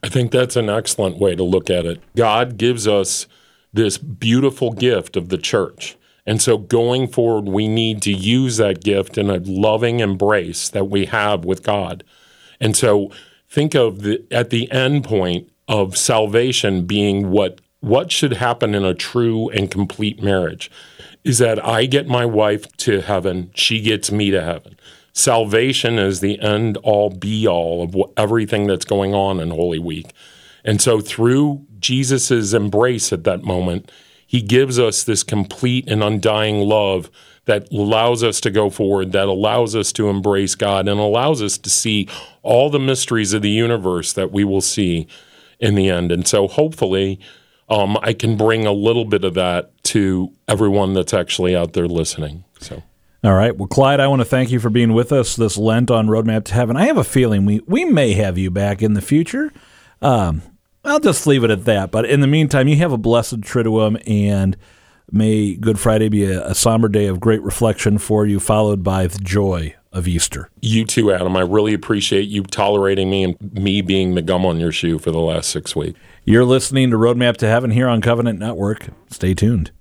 I 0.03 0.09
think 0.09 0.31
that's 0.31 0.57
an 0.57 0.69
excellent 0.69 1.19
way 1.19 1.37
to 1.37 1.43
look 1.43 1.69
at 1.69 1.85
it. 1.85 2.01
God 2.17 2.57
gives 2.57 2.85
us 2.85 3.27
this 3.71 3.97
beautiful 3.97 4.73
gift 4.73 5.15
of 5.15 5.29
the 5.29 5.37
church. 5.37 5.95
And 6.29 6.39
so 6.39 6.59
going 6.59 7.07
forward, 7.07 7.51
we 7.51 7.67
need 7.67 8.03
to 8.03 8.13
use 8.13 8.57
that 8.57 8.83
gift 8.83 9.17
in 9.17 9.31
a 9.31 9.39
loving 9.39 9.99
embrace 9.99 10.69
that 10.69 10.85
we 10.85 11.05
have 11.05 11.43
with 11.43 11.63
God. 11.63 12.03
And 12.59 12.77
so 12.77 13.09
think 13.49 13.73
of 13.73 14.03
the 14.03 14.23
at 14.29 14.51
the 14.51 14.71
end 14.71 15.05
point 15.05 15.49
of 15.67 15.97
salvation 15.97 16.85
being 16.85 17.31
what 17.31 17.61
what 17.79 18.11
should 18.11 18.33
happen 18.33 18.75
in 18.75 18.85
a 18.85 18.93
true 18.93 19.49
and 19.49 19.71
complete 19.71 20.21
marriage 20.21 20.69
is 21.23 21.39
that 21.39 21.65
I 21.65 21.87
get 21.87 22.07
my 22.07 22.27
wife 22.27 22.71
to 22.77 23.01
heaven, 23.01 23.49
she 23.55 23.81
gets 23.81 24.11
me 24.11 24.29
to 24.29 24.43
heaven. 24.43 24.77
Salvation 25.13 25.97
is 25.97 26.19
the 26.19 26.39
end 26.41 26.77
all 26.83 27.09
be 27.09 27.47
all 27.47 27.81
of 27.81 27.95
what, 27.95 28.11
everything 28.15 28.67
that's 28.67 28.85
going 28.85 29.15
on 29.15 29.39
in 29.39 29.49
Holy 29.49 29.79
Week. 29.79 30.13
And 30.63 30.79
so 30.79 31.01
through 31.01 31.65
Jesus's 31.79 32.53
embrace 32.53 33.11
at 33.11 33.23
that 33.23 33.41
moment, 33.41 33.89
he 34.29 34.43
gives 34.43 34.77
us 34.77 35.03
this 35.03 35.23
complete 35.23 35.89
and 35.89 36.03
undying 36.03 36.59
love 36.59 37.09
that 37.45 37.67
allows 37.73 38.23
us 38.23 38.39
to 38.39 38.51
go 38.51 38.69
forward, 38.69 39.11
that 39.11 39.27
allows 39.27 39.75
us 39.75 39.91
to 39.93 40.07
embrace 40.07 40.53
God, 40.53 40.87
and 40.87 40.99
allows 40.99 41.41
us 41.41 41.57
to 41.57 41.67
see 41.67 42.07
all 42.43 42.69
the 42.69 42.79
mysteries 42.79 43.33
of 43.33 43.41
the 43.41 43.49
universe 43.49 44.13
that 44.13 44.31
we 44.31 44.43
will 44.43 44.61
see 44.61 45.07
in 45.59 45.73
the 45.73 45.89
end. 45.89 46.11
And 46.11 46.27
so 46.27 46.47
hopefully, 46.47 47.19
um, 47.69 47.97
I 48.03 48.13
can 48.13 48.37
bring 48.37 48.67
a 48.67 48.71
little 48.71 49.03
bit 49.03 49.23
of 49.23 49.33
that 49.33 49.71
to 49.85 50.31
everyone 50.47 50.93
that's 50.93 51.15
actually 51.15 51.55
out 51.55 51.73
there 51.73 51.87
listening. 51.87 52.43
So. 52.59 52.83
All 53.23 53.33
right. 53.33 53.57
Well, 53.57 53.67
Clyde, 53.67 53.99
I 53.99 54.05
want 54.05 54.19
to 54.19 54.25
thank 54.25 54.51
you 54.51 54.59
for 54.59 54.69
being 54.69 54.93
with 54.93 55.11
us 55.11 55.35
this 55.35 55.57
Lent 55.57 55.89
on 55.89 56.05
Roadmap 56.05 56.43
to 56.45 56.53
Heaven. 56.53 56.77
I 56.77 56.85
have 56.85 56.97
a 56.97 57.03
feeling 57.03 57.47
we, 57.47 57.61
we 57.65 57.83
may 57.83 58.13
have 58.13 58.37
you 58.37 58.51
back 58.51 58.83
in 58.83 58.93
the 58.93 59.01
future. 59.01 59.51
Um, 60.03 60.43
I'll 60.83 60.99
just 60.99 61.27
leave 61.27 61.43
it 61.43 61.51
at 61.51 61.65
that. 61.65 61.91
But 61.91 62.05
in 62.05 62.21
the 62.21 62.27
meantime, 62.27 62.67
you 62.67 62.77
have 62.77 62.91
a 62.91 62.97
blessed 62.97 63.41
Triduum, 63.41 64.01
and 64.07 64.57
may 65.11 65.55
Good 65.55 65.79
Friday 65.79 66.09
be 66.09 66.25
a, 66.25 66.45
a 66.47 66.55
somber 66.55 66.87
day 66.87 67.07
of 67.07 67.19
great 67.19 67.41
reflection 67.41 67.97
for 67.97 68.25
you, 68.25 68.39
followed 68.39 68.83
by 68.83 69.07
the 69.07 69.19
joy 69.19 69.75
of 69.91 70.07
Easter. 70.07 70.49
You 70.61 70.85
too, 70.85 71.11
Adam. 71.11 71.35
I 71.35 71.41
really 71.41 71.73
appreciate 71.73 72.29
you 72.29 72.43
tolerating 72.43 73.09
me 73.09 73.23
and 73.23 73.53
me 73.53 73.81
being 73.81 74.15
the 74.15 74.21
gum 74.21 74.45
on 74.45 74.59
your 74.59 74.71
shoe 74.71 74.99
for 74.99 75.11
the 75.11 75.19
last 75.19 75.49
six 75.49 75.75
weeks. 75.75 75.99
You're 76.25 76.45
listening 76.45 76.91
to 76.91 76.97
Roadmap 76.97 77.37
to 77.37 77.47
Heaven 77.47 77.71
here 77.71 77.87
on 77.87 78.01
Covenant 78.01 78.39
Network. 78.39 78.87
Stay 79.09 79.33
tuned. 79.33 79.71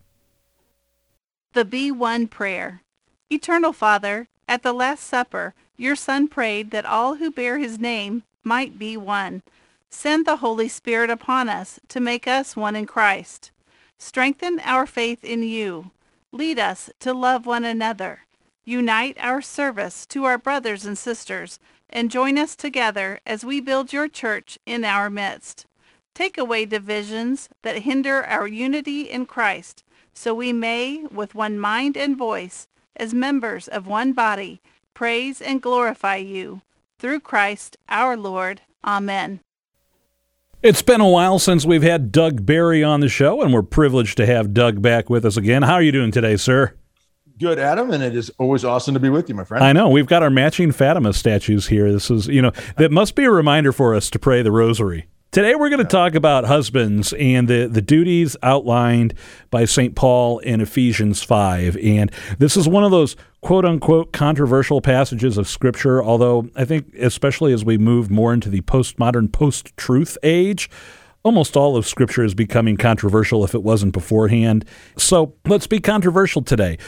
The 1.52 1.64
B1 1.64 2.30
Prayer 2.30 2.82
Eternal 3.30 3.74
Father, 3.74 4.28
at 4.48 4.62
the 4.62 4.72
Last 4.72 5.04
Supper, 5.04 5.54
your 5.76 5.94
Son 5.94 6.28
prayed 6.28 6.70
that 6.70 6.86
all 6.86 7.16
who 7.16 7.30
bear 7.30 7.58
his 7.58 7.78
name 7.78 8.22
might 8.42 8.78
be 8.78 8.96
one. 8.96 9.42
Send 9.90 10.26
the 10.26 10.36
Holy 10.36 10.68
Spirit 10.68 11.10
upon 11.10 11.48
us 11.48 11.80
to 11.88 12.00
make 12.00 12.26
us 12.26 12.56
one 12.56 12.76
in 12.76 12.86
Christ. 12.86 13.50
Strengthen 13.98 14.60
our 14.60 14.86
faith 14.86 15.24
in 15.24 15.42
you. 15.42 15.90
Lead 16.30 16.58
us 16.58 16.90
to 17.00 17.12
love 17.12 17.46
one 17.46 17.64
another. 17.64 18.20
Unite 18.64 19.16
our 19.18 19.40
service 19.40 20.04
to 20.06 20.24
our 20.24 20.36
brothers 20.36 20.84
and 20.84 20.98
sisters, 20.98 21.58
and 21.88 22.10
join 22.10 22.36
us 22.36 22.54
together 22.54 23.18
as 23.26 23.44
we 23.44 23.60
build 23.60 23.92
your 23.92 24.08
church 24.08 24.58
in 24.66 24.84
our 24.84 25.08
midst. 25.08 25.64
Take 26.14 26.36
away 26.36 26.66
divisions 26.66 27.48
that 27.62 27.82
hinder 27.82 28.24
our 28.26 28.46
unity 28.46 29.02
in 29.02 29.24
Christ, 29.24 29.84
so 30.12 30.34
we 30.34 30.52
may, 30.52 31.04
with 31.10 31.34
one 31.34 31.58
mind 31.58 31.96
and 31.96 32.16
voice, 32.16 32.68
as 32.94 33.14
members 33.14 33.68
of 33.68 33.86
one 33.86 34.12
body, 34.12 34.60
praise 34.92 35.40
and 35.40 35.62
glorify 35.62 36.16
you. 36.16 36.60
Through 36.98 37.20
Christ 37.20 37.76
our 37.88 38.16
Lord. 38.16 38.60
Amen. 38.84 39.40
It's 40.60 40.82
been 40.82 41.00
a 41.00 41.08
while 41.08 41.38
since 41.38 41.64
we've 41.64 41.84
had 41.84 42.10
Doug 42.10 42.44
Barry 42.44 42.82
on 42.82 42.98
the 42.98 43.08
show, 43.08 43.42
and 43.42 43.54
we're 43.54 43.62
privileged 43.62 44.16
to 44.16 44.26
have 44.26 44.52
Doug 44.52 44.82
back 44.82 45.08
with 45.08 45.24
us 45.24 45.36
again. 45.36 45.62
How 45.62 45.74
are 45.74 45.82
you 45.82 45.92
doing 45.92 46.10
today, 46.10 46.36
sir? 46.36 46.74
Good, 47.38 47.60
Adam, 47.60 47.92
and 47.92 48.02
it 48.02 48.16
is 48.16 48.28
always 48.40 48.64
awesome 48.64 48.94
to 48.94 49.00
be 49.00 49.08
with 49.08 49.28
you, 49.28 49.36
my 49.36 49.44
friend. 49.44 49.62
I 49.62 49.72
know. 49.72 49.88
We've 49.88 50.08
got 50.08 50.24
our 50.24 50.30
matching 50.30 50.72
Fatima 50.72 51.12
statues 51.12 51.68
here. 51.68 51.92
This 51.92 52.10
is, 52.10 52.26
you 52.26 52.42
know, 52.42 52.50
that 52.76 52.90
must 52.90 53.14
be 53.14 53.22
a 53.22 53.30
reminder 53.30 53.70
for 53.70 53.94
us 53.94 54.10
to 54.10 54.18
pray 54.18 54.42
the 54.42 54.50
rosary. 54.50 55.06
Today 55.30 55.54
we're 55.54 55.68
going 55.68 55.82
to 55.82 55.84
talk 55.84 56.14
about 56.14 56.46
husbands 56.46 57.12
and 57.12 57.48
the, 57.48 57.68
the 57.70 57.82
duties 57.82 58.34
outlined 58.42 59.12
by 59.50 59.66
St. 59.66 59.94
Paul 59.94 60.38
in 60.38 60.62
Ephesians 60.62 61.22
5. 61.22 61.76
And 61.76 62.10
this 62.38 62.56
is 62.56 62.66
one 62.66 62.82
of 62.82 62.90
those 62.90 63.14
quote 63.42 63.66
unquote 63.66 64.14
controversial 64.14 64.80
passages 64.80 65.36
of 65.36 65.46
Scripture, 65.46 66.02
although 66.02 66.48
I 66.56 66.64
think, 66.64 66.94
especially 66.94 67.52
as 67.52 67.62
we 67.62 67.76
move 67.76 68.10
more 68.10 68.32
into 68.32 68.48
the 68.48 68.62
postmodern 68.62 69.30
post 69.30 69.76
truth 69.76 70.16
age, 70.22 70.70
almost 71.24 71.58
all 71.58 71.76
of 71.76 71.86
Scripture 71.86 72.24
is 72.24 72.34
becoming 72.34 72.78
controversial 72.78 73.44
if 73.44 73.54
it 73.54 73.62
wasn't 73.62 73.92
beforehand. 73.92 74.64
So 74.96 75.34
let's 75.44 75.66
be 75.66 75.78
controversial 75.78 76.40
today. 76.40 76.78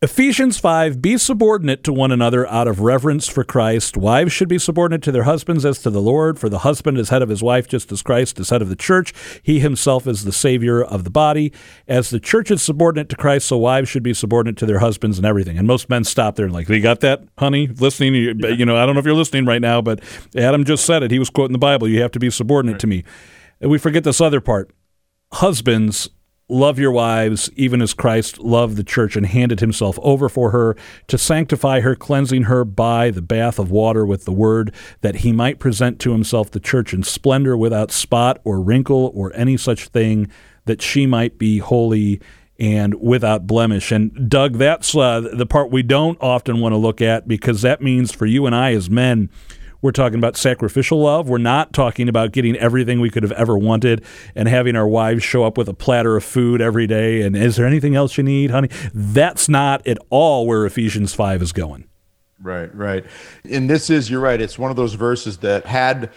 Ephesians 0.00 0.58
5 0.58 1.02
Be 1.02 1.18
subordinate 1.18 1.82
to 1.82 1.92
one 1.92 2.12
another 2.12 2.46
out 2.46 2.68
of 2.68 2.78
reverence 2.78 3.26
for 3.26 3.42
Christ. 3.42 3.96
Wives 3.96 4.32
should 4.32 4.48
be 4.48 4.56
subordinate 4.56 5.02
to 5.02 5.10
their 5.10 5.24
husbands 5.24 5.64
as 5.64 5.80
to 5.80 5.90
the 5.90 6.00
Lord, 6.00 6.38
for 6.38 6.48
the 6.48 6.60
husband 6.60 6.98
is 6.98 7.08
head 7.08 7.20
of 7.20 7.28
his 7.28 7.42
wife, 7.42 7.66
just 7.66 7.90
as 7.90 8.00
Christ 8.00 8.38
is 8.38 8.50
head 8.50 8.62
of 8.62 8.68
the 8.68 8.76
church. 8.76 9.12
He 9.42 9.58
himself 9.58 10.06
is 10.06 10.22
the 10.22 10.30
Savior 10.30 10.84
of 10.84 11.02
the 11.02 11.10
body. 11.10 11.52
As 11.88 12.10
the 12.10 12.20
church 12.20 12.48
is 12.52 12.62
subordinate 12.62 13.08
to 13.08 13.16
Christ, 13.16 13.48
so 13.48 13.58
wives 13.58 13.88
should 13.88 14.04
be 14.04 14.14
subordinate 14.14 14.56
to 14.58 14.66
their 14.66 14.78
husbands 14.78 15.18
and 15.18 15.26
everything. 15.26 15.58
And 15.58 15.66
most 15.66 15.90
men 15.90 16.04
stop 16.04 16.36
there 16.36 16.46
and, 16.46 16.54
like, 16.54 16.68
you 16.68 16.80
got 16.80 17.00
that, 17.00 17.24
honey? 17.36 17.66
Listening? 17.66 18.14
You, 18.14 18.36
yeah. 18.38 18.50
you 18.50 18.64
know, 18.64 18.76
I 18.76 18.86
don't 18.86 18.94
know 18.94 19.00
if 19.00 19.04
you're 19.04 19.16
listening 19.16 19.46
right 19.46 19.60
now, 19.60 19.82
but 19.82 20.00
Adam 20.36 20.64
just 20.64 20.86
said 20.86 21.02
it. 21.02 21.10
He 21.10 21.18
was 21.18 21.28
quoting 21.28 21.54
the 21.54 21.58
Bible. 21.58 21.88
You 21.88 22.02
have 22.02 22.12
to 22.12 22.20
be 22.20 22.30
subordinate 22.30 22.74
right. 22.74 22.80
to 22.82 22.86
me. 22.86 23.04
And 23.60 23.68
we 23.68 23.78
forget 23.78 24.04
this 24.04 24.20
other 24.20 24.40
part. 24.40 24.70
Husbands 25.32 26.08
Love 26.50 26.78
your 26.78 26.90
wives, 26.90 27.50
even 27.56 27.82
as 27.82 27.92
Christ 27.92 28.38
loved 28.38 28.76
the 28.76 28.84
church 28.84 29.16
and 29.16 29.26
handed 29.26 29.60
himself 29.60 29.98
over 30.02 30.30
for 30.30 30.50
her 30.50 30.76
to 31.08 31.18
sanctify 31.18 31.80
her, 31.80 31.94
cleansing 31.94 32.44
her 32.44 32.64
by 32.64 33.10
the 33.10 33.20
bath 33.20 33.58
of 33.58 33.70
water 33.70 34.06
with 34.06 34.24
the 34.24 34.32
word, 34.32 34.74
that 35.02 35.16
he 35.16 35.30
might 35.30 35.58
present 35.58 35.98
to 36.00 36.12
himself 36.12 36.50
the 36.50 36.60
church 36.60 36.94
in 36.94 37.02
splendor 37.02 37.54
without 37.54 37.90
spot 37.90 38.40
or 38.44 38.62
wrinkle 38.62 39.12
or 39.14 39.30
any 39.34 39.58
such 39.58 39.88
thing, 39.88 40.30
that 40.64 40.80
she 40.80 41.06
might 41.06 41.36
be 41.36 41.58
holy 41.58 42.18
and 42.58 42.94
without 42.94 43.46
blemish. 43.46 43.92
And 43.92 44.28
Doug, 44.28 44.54
that's 44.54 44.96
uh, 44.96 45.20
the 45.20 45.46
part 45.46 45.70
we 45.70 45.82
don't 45.82 46.18
often 46.20 46.60
want 46.60 46.72
to 46.72 46.78
look 46.78 47.00
at 47.00 47.28
because 47.28 47.62
that 47.62 47.82
means 47.82 48.10
for 48.10 48.26
you 48.26 48.46
and 48.46 48.54
I 48.54 48.72
as 48.72 48.88
men, 48.88 49.30
we're 49.80 49.92
talking 49.92 50.18
about 50.18 50.36
sacrificial 50.36 51.00
love. 51.00 51.28
We're 51.28 51.38
not 51.38 51.72
talking 51.72 52.08
about 52.08 52.32
getting 52.32 52.56
everything 52.56 53.00
we 53.00 53.10
could 53.10 53.22
have 53.22 53.32
ever 53.32 53.56
wanted 53.56 54.04
and 54.34 54.48
having 54.48 54.76
our 54.76 54.88
wives 54.88 55.22
show 55.22 55.44
up 55.44 55.56
with 55.56 55.68
a 55.68 55.74
platter 55.74 56.16
of 56.16 56.24
food 56.24 56.60
every 56.60 56.86
day. 56.86 57.22
And 57.22 57.36
is 57.36 57.56
there 57.56 57.66
anything 57.66 57.94
else 57.94 58.16
you 58.16 58.24
need, 58.24 58.50
honey? 58.50 58.70
That's 58.92 59.48
not 59.48 59.86
at 59.86 59.98
all 60.10 60.46
where 60.46 60.66
Ephesians 60.66 61.14
5 61.14 61.42
is 61.42 61.52
going. 61.52 61.88
Right, 62.40 62.72
right. 62.74 63.04
And 63.50 63.68
this 63.68 63.90
is, 63.90 64.10
you're 64.10 64.20
right, 64.20 64.40
it's 64.40 64.58
one 64.58 64.70
of 64.70 64.76
those 64.76 64.94
verses 64.94 65.38
that 65.38 65.66
had 65.66 66.10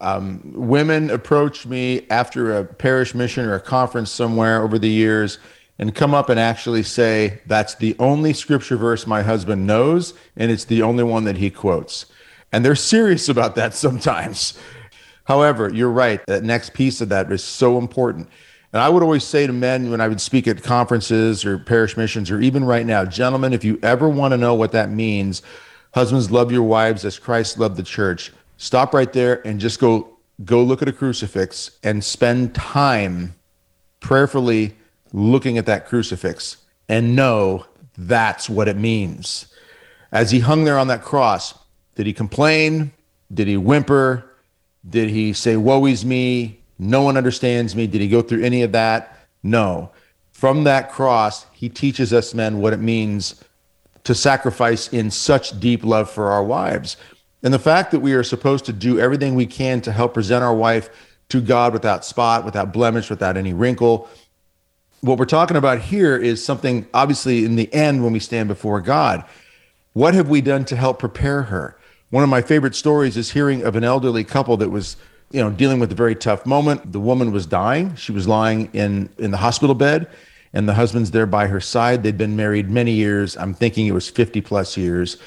um, 0.00 0.40
women 0.54 1.10
approach 1.10 1.66
me 1.66 2.06
after 2.10 2.58
a 2.58 2.64
parish 2.64 3.14
mission 3.14 3.44
or 3.44 3.54
a 3.54 3.60
conference 3.60 4.10
somewhere 4.10 4.62
over 4.62 4.78
the 4.78 4.88
years 4.88 5.38
and 5.78 5.94
come 5.94 6.14
up 6.14 6.28
and 6.28 6.40
actually 6.40 6.82
say, 6.82 7.40
That's 7.46 7.74
the 7.74 7.94
only 7.98 8.32
scripture 8.32 8.76
verse 8.76 9.06
my 9.06 9.22
husband 9.22 9.66
knows, 9.66 10.14
and 10.36 10.50
it's 10.50 10.64
the 10.64 10.82
only 10.82 11.04
one 11.04 11.24
that 11.24 11.36
he 11.36 11.50
quotes. 11.50 12.06
And 12.52 12.64
they're 12.64 12.74
serious 12.74 13.28
about 13.28 13.54
that 13.56 13.74
sometimes. 13.74 14.58
However, 15.24 15.72
you're 15.72 15.90
right. 15.90 16.24
That 16.26 16.44
next 16.44 16.72
piece 16.74 17.00
of 17.00 17.08
that 17.08 17.30
is 17.32 17.42
so 17.42 17.78
important. 17.78 18.28
And 18.72 18.82
I 18.82 18.88
would 18.88 19.02
always 19.02 19.24
say 19.24 19.46
to 19.46 19.52
men 19.52 19.90
when 19.90 20.00
I 20.00 20.08
would 20.08 20.20
speak 20.20 20.46
at 20.46 20.62
conferences 20.62 21.44
or 21.44 21.58
parish 21.58 21.96
missions, 21.96 22.30
or 22.30 22.40
even 22.40 22.64
right 22.64 22.86
now, 22.86 23.04
gentlemen, 23.04 23.52
if 23.52 23.64
you 23.64 23.78
ever 23.82 24.08
want 24.08 24.32
to 24.32 24.36
know 24.36 24.54
what 24.54 24.72
that 24.72 24.90
means, 24.90 25.42
husbands 25.94 26.30
love 26.30 26.52
your 26.52 26.62
wives 26.62 27.04
as 27.04 27.18
Christ 27.18 27.58
loved 27.58 27.76
the 27.76 27.82
church. 27.82 28.32
Stop 28.58 28.94
right 28.94 29.12
there 29.12 29.46
and 29.46 29.60
just 29.60 29.80
go 29.80 30.16
go 30.44 30.62
look 30.62 30.82
at 30.82 30.88
a 30.88 30.92
crucifix 30.92 31.78
and 31.82 32.04
spend 32.04 32.54
time 32.54 33.34
prayerfully 34.00 34.76
looking 35.12 35.56
at 35.56 35.66
that 35.66 35.86
crucifix 35.86 36.58
and 36.88 37.16
know 37.16 37.64
that's 37.96 38.50
what 38.50 38.68
it 38.68 38.76
means. 38.76 39.46
As 40.12 40.30
he 40.30 40.40
hung 40.40 40.64
there 40.64 40.78
on 40.78 40.88
that 40.88 41.02
cross, 41.02 41.54
did 41.96 42.06
he 42.06 42.12
complain? 42.12 42.92
Did 43.32 43.48
he 43.48 43.56
whimper? 43.56 44.30
Did 44.88 45.08
he 45.08 45.32
say, 45.32 45.56
Woe 45.56 45.86
is 45.86 46.04
me? 46.04 46.60
No 46.78 47.02
one 47.02 47.16
understands 47.16 47.74
me? 47.74 47.86
Did 47.86 48.00
he 48.00 48.08
go 48.08 48.22
through 48.22 48.44
any 48.44 48.62
of 48.62 48.72
that? 48.72 49.18
No. 49.42 49.90
From 50.30 50.64
that 50.64 50.92
cross, 50.92 51.46
he 51.52 51.68
teaches 51.68 52.12
us 52.12 52.34
men 52.34 52.60
what 52.60 52.74
it 52.74 52.80
means 52.80 53.42
to 54.04 54.14
sacrifice 54.14 54.88
in 54.92 55.10
such 55.10 55.58
deep 55.58 55.82
love 55.82 56.10
for 56.10 56.30
our 56.30 56.44
wives. 56.44 56.96
And 57.42 57.52
the 57.52 57.58
fact 57.58 57.90
that 57.90 58.00
we 58.00 58.12
are 58.12 58.22
supposed 58.22 58.66
to 58.66 58.72
do 58.72 59.00
everything 59.00 59.34
we 59.34 59.46
can 59.46 59.80
to 59.80 59.92
help 59.92 60.14
present 60.14 60.44
our 60.44 60.54
wife 60.54 60.90
to 61.30 61.40
God 61.40 61.72
without 61.72 62.04
spot, 62.04 62.44
without 62.44 62.72
blemish, 62.72 63.10
without 63.10 63.36
any 63.36 63.52
wrinkle. 63.52 64.08
What 65.00 65.18
we're 65.18 65.24
talking 65.24 65.56
about 65.56 65.80
here 65.80 66.16
is 66.16 66.44
something 66.44 66.86
obviously 66.94 67.44
in 67.44 67.56
the 67.56 67.72
end 67.72 68.04
when 68.04 68.12
we 68.12 68.20
stand 68.20 68.48
before 68.48 68.80
God. 68.80 69.24
What 69.92 70.14
have 70.14 70.28
we 70.28 70.40
done 70.40 70.64
to 70.66 70.76
help 70.76 70.98
prepare 70.98 71.42
her? 71.44 71.78
One 72.16 72.22
of 72.22 72.30
my 72.30 72.40
favorite 72.40 72.74
stories 72.74 73.18
is 73.18 73.32
hearing 73.32 73.62
of 73.62 73.76
an 73.76 73.84
elderly 73.84 74.24
couple 74.24 74.56
that 74.56 74.70
was, 74.70 74.96
you 75.32 75.38
know, 75.38 75.50
dealing 75.50 75.78
with 75.78 75.92
a 75.92 75.94
very 75.94 76.14
tough 76.14 76.46
moment. 76.46 76.90
The 76.90 76.98
woman 76.98 77.30
was 77.30 77.44
dying. 77.44 77.94
She 77.94 78.10
was 78.10 78.26
lying 78.26 78.70
in 78.72 79.10
in 79.18 79.32
the 79.32 79.36
hospital 79.36 79.74
bed 79.74 80.08
and 80.54 80.66
the 80.66 80.72
husband's 80.72 81.10
there 81.10 81.26
by 81.26 81.46
her 81.46 81.60
side. 81.60 82.02
They'd 82.02 82.16
been 82.16 82.34
married 82.34 82.70
many 82.70 82.92
years. 82.92 83.36
I'm 83.36 83.52
thinking 83.52 83.86
it 83.86 83.92
was 83.92 84.08
50 84.08 84.40
plus 84.40 84.78
years. 84.78 85.18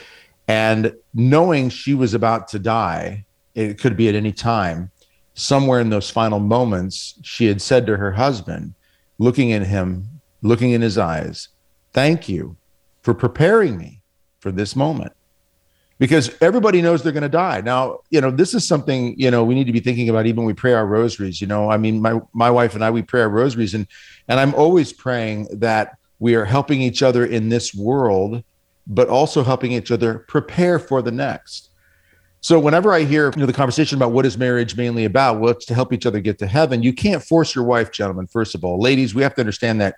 And 0.47 0.95
knowing 1.13 1.69
she 1.69 1.93
was 1.93 2.15
about 2.15 2.47
to 2.47 2.57
die, 2.57 3.23
it 3.53 3.77
could 3.77 3.95
be 3.95 4.09
at 4.09 4.15
any 4.15 4.31
time, 4.31 4.89
somewhere 5.35 5.81
in 5.81 5.91
those 5.91 6.09
final 6.09 6.39
moments, 6.39 7.19
she 7.21 7.45
had 7.45 7.61
said 7.61 7.85
to 7.85 7.97
her 7.97 8.13
husband, 8.13 8.73
looking 9.19 9.53
at 9.53 9.61
him, 9.61 10.07
looking 10.41 10.71
in 10.71 10.81
his 10.81 10.97
eyes, 10.97 11.49
Thank 11.93 12.27
you 12.27 12.57
for 13.03 13.13
preparing 13.13 13.77
me 13.77 14.01
for 14.39 14.51
this 14.51 14.75
moment 14.75 15.13
because 15.99 16.31
everybody 16.41 16.81
knows 16.81 17.03
they're 17.03 17.11
going 17.11 17.23
to 17.23 17.29
die. 17.29 17.61
Now, 17.61 17.99
you 18.09 18.21
know, 18.21 18.31
this 18.31 18.53
is 18.53 18.65
something, 18.65 19.19
you 19.19 19.29
know, 19.29 19.43
we 19.43 19.53
need 19.53 19.65
to 19.65 19.73
be 19.73 19.81
thinking 19.81 20.09
about 20.09 20.25
even 20.25 20.37
when 20.37 20.47
we 20.47 20.53
pray 20.53 20.73
our 20.73 20.85
rosaries, 20.85 21.41
you 21.41 21.47
know, 21.47 21.69
I 21.69 21.77
mean, 21.77 22.01
my, 22.01 22.19
my 22.33 22.49
wife 22.49 22.73
and 22.73 22.83
I, 22.83 22.89
we 22.89 23.01
pray 23.01 23.21
our 23.21 23.29
rosaries 23.29 23.73
and, 23.73 23.85
and 24.29 24.39
I'm 24.39 24.55
always 24.55 24.93
praying 24.93 25.47
that 25.59 25.97
we 26.19 26.35
are 26.35 26.45
helping 26.45 26.81
each 26.81 27.03
other 27.03 27.25
in 27.25 27.49
this 27.49 27.75
world, 27.75 28.43
but 28.87 29.09
also 29.09 29.43
helping 29.43 29.73
each 29.73 29.91
other 29.91 30.19
prepare 30.19 30.79
for 30.79 31.01
the 31.01 31.11
next. 31.11 31.69
So 32.41 32.57
whenever 32.57 32.93
I 32.93 33.03
hear 33.03 33.31
you 33.35 33.41
know, 33.41 33.45
the 33.45 33.53
conversation 33.53 33.97
about 33.97 34.13
what 34.13 34.25
is 34.25 34.37
marriage 34.37 34.77
mainly 34.77 35.03
about, 35.03 35.41
well, 35.41 35.51
it's 35.51 35.65
to 35.65 35.75
help 35.75 35.91
each 35.91 36.05
other 36.05 36.21
get 36.21 36.39
to 36.39 36.47
heaven. 36.47 36.81
You 36.81 36.93
can't 36.93 37.21
force 37.21 37.53
your 37.53 37.65
wife, 37.65 37.91
gentlemen. 37.91 38.27
First 38.27 38.55
of 38.55 38.63
all, 38.63 38.79
ladies, 38.79 39.13
we 39.13 39.21
have 39.23 39.35
to 39.35 39.41
understand 39.41 39.81
that 39.81 39.95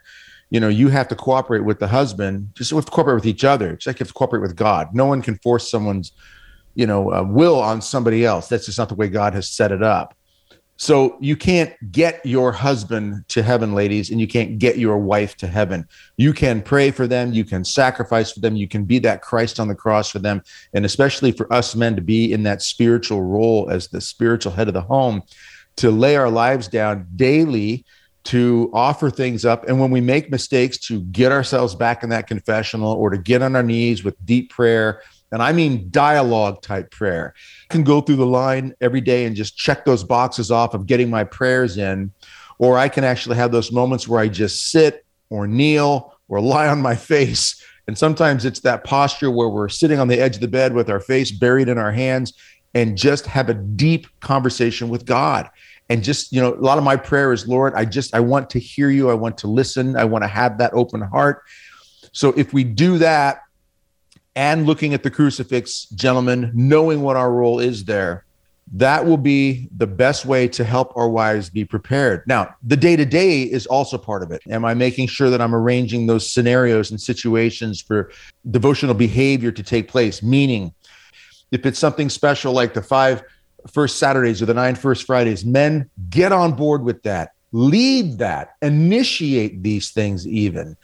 you 0.52 0.60
know, 0.60 0.68
you 0.68 0.90
have 0.90 1.08
to 1.08 1.16
cooperate 1.16 1.62
with 1.62 1.80
the 1.80 1.88
husband. 1.88 2.50
Just 2.54 2.72
have 2.72 2.86
to 2.86 2.92
cooperate 2.92 3.16
with 3.16 3.26
each 3.26 3.46
other. 3.46 3.76
Just 3.76 3.88
like 3.88 4.00
you 4.00 4.04
have 4.04 4.10
to 4.10 4.14
cooperate 4.14 4.42
with 4.42 4.56
God. 4.56 4.94
No 4.94 5.06
one 5.06 5.22
can 5.22 5.38
force 5.38 5.72
someone's, 5.72 6.12
you 6.76 6.86
know, 6.86 7.12
uh, 7.12 7.24
will 7.24 7.60
on 7.60 7.82
somebody 7.82 8.26
else. 8.26 8.50
That's 8.50 8.66
just 8.66 8.78
not 8.78 8.90
the 8.90 8.96
way 8.96 9.08
God 9.08 9.34
has 9.34 9.50
set 9.50 9.72
it 9.72 9.82
up. 9.82 10.14
So 10.76 11.18
you 11.22 11.38
can't 11.38 11.74
get 11.92 12.26
your 12.26 12.52
husband 12.52 13.24
to 13.30 13.44
heaven, 13.44 13.74
ladies, 13.74 14.10
and 14.10 14.20
you 14.20 14.28
can't 14.28 14.58
get 14.58 14.78
your 14.78 14.98
wife 14.98 15.38
to 15.38 15.48
heaven. 15.48 15.88
You 16.18 16.34
can 16.34 16.62
pray 16.62 16.92
for 16.92 17.06
them, 17.08 17.32
you 17.32 17.46
can 17.46 17.64
sacrifice 17.64 18.32
for 18.32 18.40
them, 18.40 18.56
you 18.56 18.68
can 18.68 18.86
be 18.86 18.98
that 19.00 19.22
Christ 19.22 19.60
on 19.60 19.68
the 19.68 19.76
cross 19.76 20.10
for 20.10 20.18
them, 20.18 20.42
and 20.74 20.84
especially 20.84 21.34
for 21.34 21.52
us 21.54 21.76
men 21.76 21.96
to 21.96 22.02
be 22.02 22.34
in 22.34 22.42
that 22.44 22.64
spiritual 22.64 23.22
role 23.22 23.70
as 23.70 23.90
the 23.90 24.02
spiritual 24.02 24.54
head 24.54 24.70
of 24.70 24.74
the 24.74 24.82
home, 24.82 25.22
to 25.76 25.92
lay 25.92 26.16
our 26.16 26.32
lives 26.32 26.68
down 26.68 27.08
daily 27.16 27.86
to 28.24 28.70
offer 28.74 29.10
things 29.10 29.46
up. 29.46 29.68
And 29.68 29.80
when 29.80 29.92
we 29.92 30.02
make 30.02 30.30
mistakes, 30.30 30.78
to 30.88 31.02
get 31.02 31.32
ourselves 31.32 31.76
back 31.76 32.04
in 32.04 32.10
that 32.10 32.28
confessional 32.28 32.94
or 32.94 33.10
to 33.10 33.18
get 33.18 33.42
on 33.42 33.56
our 33.56 33.64
knees 33.64 34.04
with 34.04 34.24
deep 34.26 34.52
prayer. 34.52 35.02
And 35.32 35.42
I 35.42 35.54
mean 35.54 35.90
dialogue 35.90 36.62
type 36.62 36.92
prayer. 36.92 37.34
I 37.70 37.74
can 37.74 37.84
go 37.84 38.02
through 38.02 38.18
the 38.18 38.26
line 38.26 38.76
every 38.82 39.02
day 39.02 39.26
and 39.26 39.36
just 39.36 39.58
check 39.58 39.86
those 39.86 40.04
boxes 40.04 40.52
off 40.52 40.74
of 40.74 40.86
getting 40.86 41.10
my 41.10 41.24
prayers 41.24 41.78
in. 41.78 42.12
or 42.60 42.78
I 42.78 42.90
can 42.90 43.04
actually 43.04 43.38
have 43.38 43.52
those 43.52 43.72
moments 43.72 44.08
where 44.08 44.20
I 44.20 44.28
just 44.28 44.68
sit 44.70 45.04
or 45.32 45.48
kneel 45.48 46.16
or 46.28 46.40
lie 46.40 46.68
on 46.68 46.82
my 46.82 46.96
face. 47.12 47.64
And 47.88 47.98
sometimes 47.98 48.46
it's 48.46 48.60
that 48.60 48.84
posture 48.84 49.32
where 49.32 49.50
we're 49.50 49.68
sitting 49.68 50.00
on 50.00 50.08
the 50.08 50.20
edge 50.20 50.36
of 50.36 50.42
the 50.42 50.48
bed 50.48 50.74
with 50.74 50.90
our 50.90 51.00
face 51.00 51.32
buried 51.32 51.70
in 51.70 51.80
our 51.80 51.92
hands 51.92 52.34
and 52.74 52.98
just 52.98 53.26
have 53.26 53.50
a 53.50 53.54
deep 53.54 54.08
conversation 54.20 54.90
with 54.90 55.06
God. 55.06 55.50
And 55.92 56.06
just, 56.06 56.32
you 56.32 56.40
know, 56.40 56.54
a 56.54 56.56
lot 56.56 56.78
of 56.78 56.86
my 56.86 56.96
prayer 56.96 57.34
is, 57.34 57.50
Lord, 57.50 57.74
I 57.76 57.84
just, 57.84 58.16
I 58.16 58.22
want 58.22 58.50
to 58.52 58.60
hear 58.60 58.90
you. 58.90 59.10
I 59.10 59.14
want 59.14 59.38
to 59.40 59.48
listen. 59.48 59.98
I 59.98 60.06
want 60.06 60.24
to 60.24 60.28
have 60.30 60.58
that 60.60 60.74
open 60.74 61.02
heart. 61.02 61.44
So 62.14 62.30
if 62.38 62.54
we 62.54 62.64
do 62.64 62.98
that 63.00 63.42
and 64.34 64.66
looking 64.66 64.94
at 64.94 65.04
the 65.04 65.12
crucifix, 65.12 65.88
gentlemen, 65.90 66.50
knowing 66.54 67.02
what 67.02 67.18
our 67.18 67.30
role 67.30 67.60
is 67.60 67.84
there, 67.84 68.24
that 68.72 69.06
will 69.06 69.18
be 69.18 69.68
the 69.76 69.86
best 69.86 70.26
way 70.26 70.48
to 70.48 70.64
help 70.64 70.96
our 70.96 71.10
wives 71.10 71.50
be 71.50 71.66
prepared. 71.66 72.24
Now, 72.26 72.56
the 72.64 72.78
day 72.78 72.96
to 72.96 73.04
day 73.04 73.42
is 73.42 73.66
also 73.66 73.98
part 73.98 74.24
of 74.24 74.32
it. 74.32 74.42
Am 74.50 74.64
I 74.64 74.74
making 74.74 75.08
sure 75.08 75.30
that 75.30 75.42
I'm 75.42 75.54
arranging 75.54 76.08
those 76.08 76.32
scenarios 76.32 76.92
and 76.92 77.02
situations 77.02 77.82
for 77.82 78.14
devotional 78.50 78.96
behavior 78.96 79.52
to 79.52 79.62
take 79.62 79.90
place? 79.90 80.24
Meaning, 80.24 80.74
if 81.52 81.66
it's 81.66 81.80
something 81.80 82.08
special 82.08 82.54
like 82.54 82.74
the 82.74 82.82
five 82.82 83.24
first 83.70 83.98
Saturdays 83.98 84.42
or 84.42 84.46
the 84.46 84.54
nine 84.54 84.76
first 84.76 85.06
Fridays, 85.06 85.46
men 85.46 85.90
get 86.10 86.32
on 86.32 86.54
board 86.54 86.84
with 86.84 87.04
that, 87.04 87.34
lead 87.52 88.18
that, 88.20 88.56
initiate 88.62 89.64
these 89.64 89.92
things 89.92 90.28
even. 90.28 90.78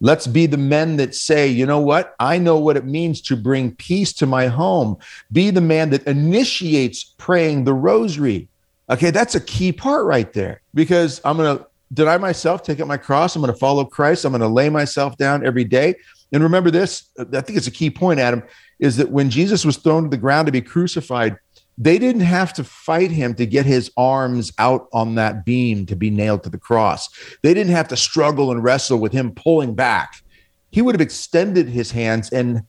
Let's 0.00 0.26
be 0.26 0.46
the 0.46 0.58
men 0.58 0.96
that 0.96 1.14
say, 1.14 1.48
you 1.48 1.66
know 1.66 1.80
what? 1.80 2.14
I 2.18 2.38
know 2.38 2.58
what 2.58 2.76
it 2.76 2.84
means 2.84 3.20
to 3.22 3.36
bring 3.36 3.74
peace 3.76 4.12
to 4.14 4.26
my 4.26 4.48
home. 4.48 4.96
Be 5.32 5.50
the 5.50 5.60
man 5.60 5.90
that 5.90 6.06
initiates 6.06 7.04
praying 7.04 7.64
the 7.64 7.74
rosary. 7.74 8.48
Okay, 8.90 9.10
that's 9.10 9.34
a 9.34 9.40
key 9.40 9.72
part 9.72 10.04
right 10.04 10.30
there 10.32 10.60
because 10.74 11.20
I'm 11.24 11.36
going 11.36 11.56
to 11.56 11.66
deny 11.92 12.18
myself, 12.18 12.62
take 12.62 12.80
up 12.80 12.88
my 12.88 12.96
cross. 12.96 13.34
I'm 13.34 13.42
going 13.42 13.52
to 13.52 13.58
follow 13.58 13.84
Christ. 13.84 14.24
I'm 14.24 14.32
going 14.32 14.40
to 14.40 14.48
lay 14.48 14.68
myself 14.68 15.16
down 15.16 15.46
every 15.46 15.64
day. 15.64 15.94
And 16.32 16.42
remember 16.42 16.70
this, 16.70 17.10
I 17.18 17.40
think 17.40 17.56
it's 17.56 17.68
a 17.68 17.70
key 17.70 17.90
point, 17.90 18.18
Adam, 18.18 18.42
is 18.80 18.96
that 18.96 19.10
when 19.10 19.30
Jesus 19.30 19.64
was 19.64 19.76
thrown 19.76 20.02
to 20.02 20.08
the 20.10 20.16
ground 20.16 20.46
to 20.46 20.52
be 20.52 20.60
crucified, 20.60 21.38
they 21.76 21.98
didn't 21.98 22.22
have 22.22 22.52
to 22.54 22.64
fight 22.64 23.10
him 23.10 23.34
to 23.34 23.46
get 23.46 23.66
his 23.66 23.90
arms 23.96 24.52
out 24.58 24.86
on 24.92 25.16
that 25.16 25.44
beam 25.44 25.86
to 25.86 25.96
be 25.96 26.10
nailed 26.10 26.44
to 26.44 26.50
the 26.50 26.58
cross. 26.58 27.08
They 27.42 27.52
didn't 27.52 27.72
have 27.72 27.88
to 27.88 27.96
struggle 27.96 28.52
and 28.52 28.62
wrestle 28.62 28.98
with 28.98 29.12
him 29.12 29.32
pulling 29.32 29.74
back. 29.74 30.22
He 30.70 30.82
would 30.82 30.94
have 30.94 31.00
extended 31.00 31.68
his 31.68 31.90
hands 31.90 32.30
and 32.30 32.62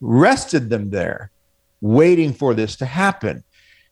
rested 0.00 0.68
them 0.68 0.90
there, 0.90 1.30
waiting 1.80 2.32
for 2.32 2.54
this 2.54 2.76
to 2.76 2.86
happen. 2.86 3.44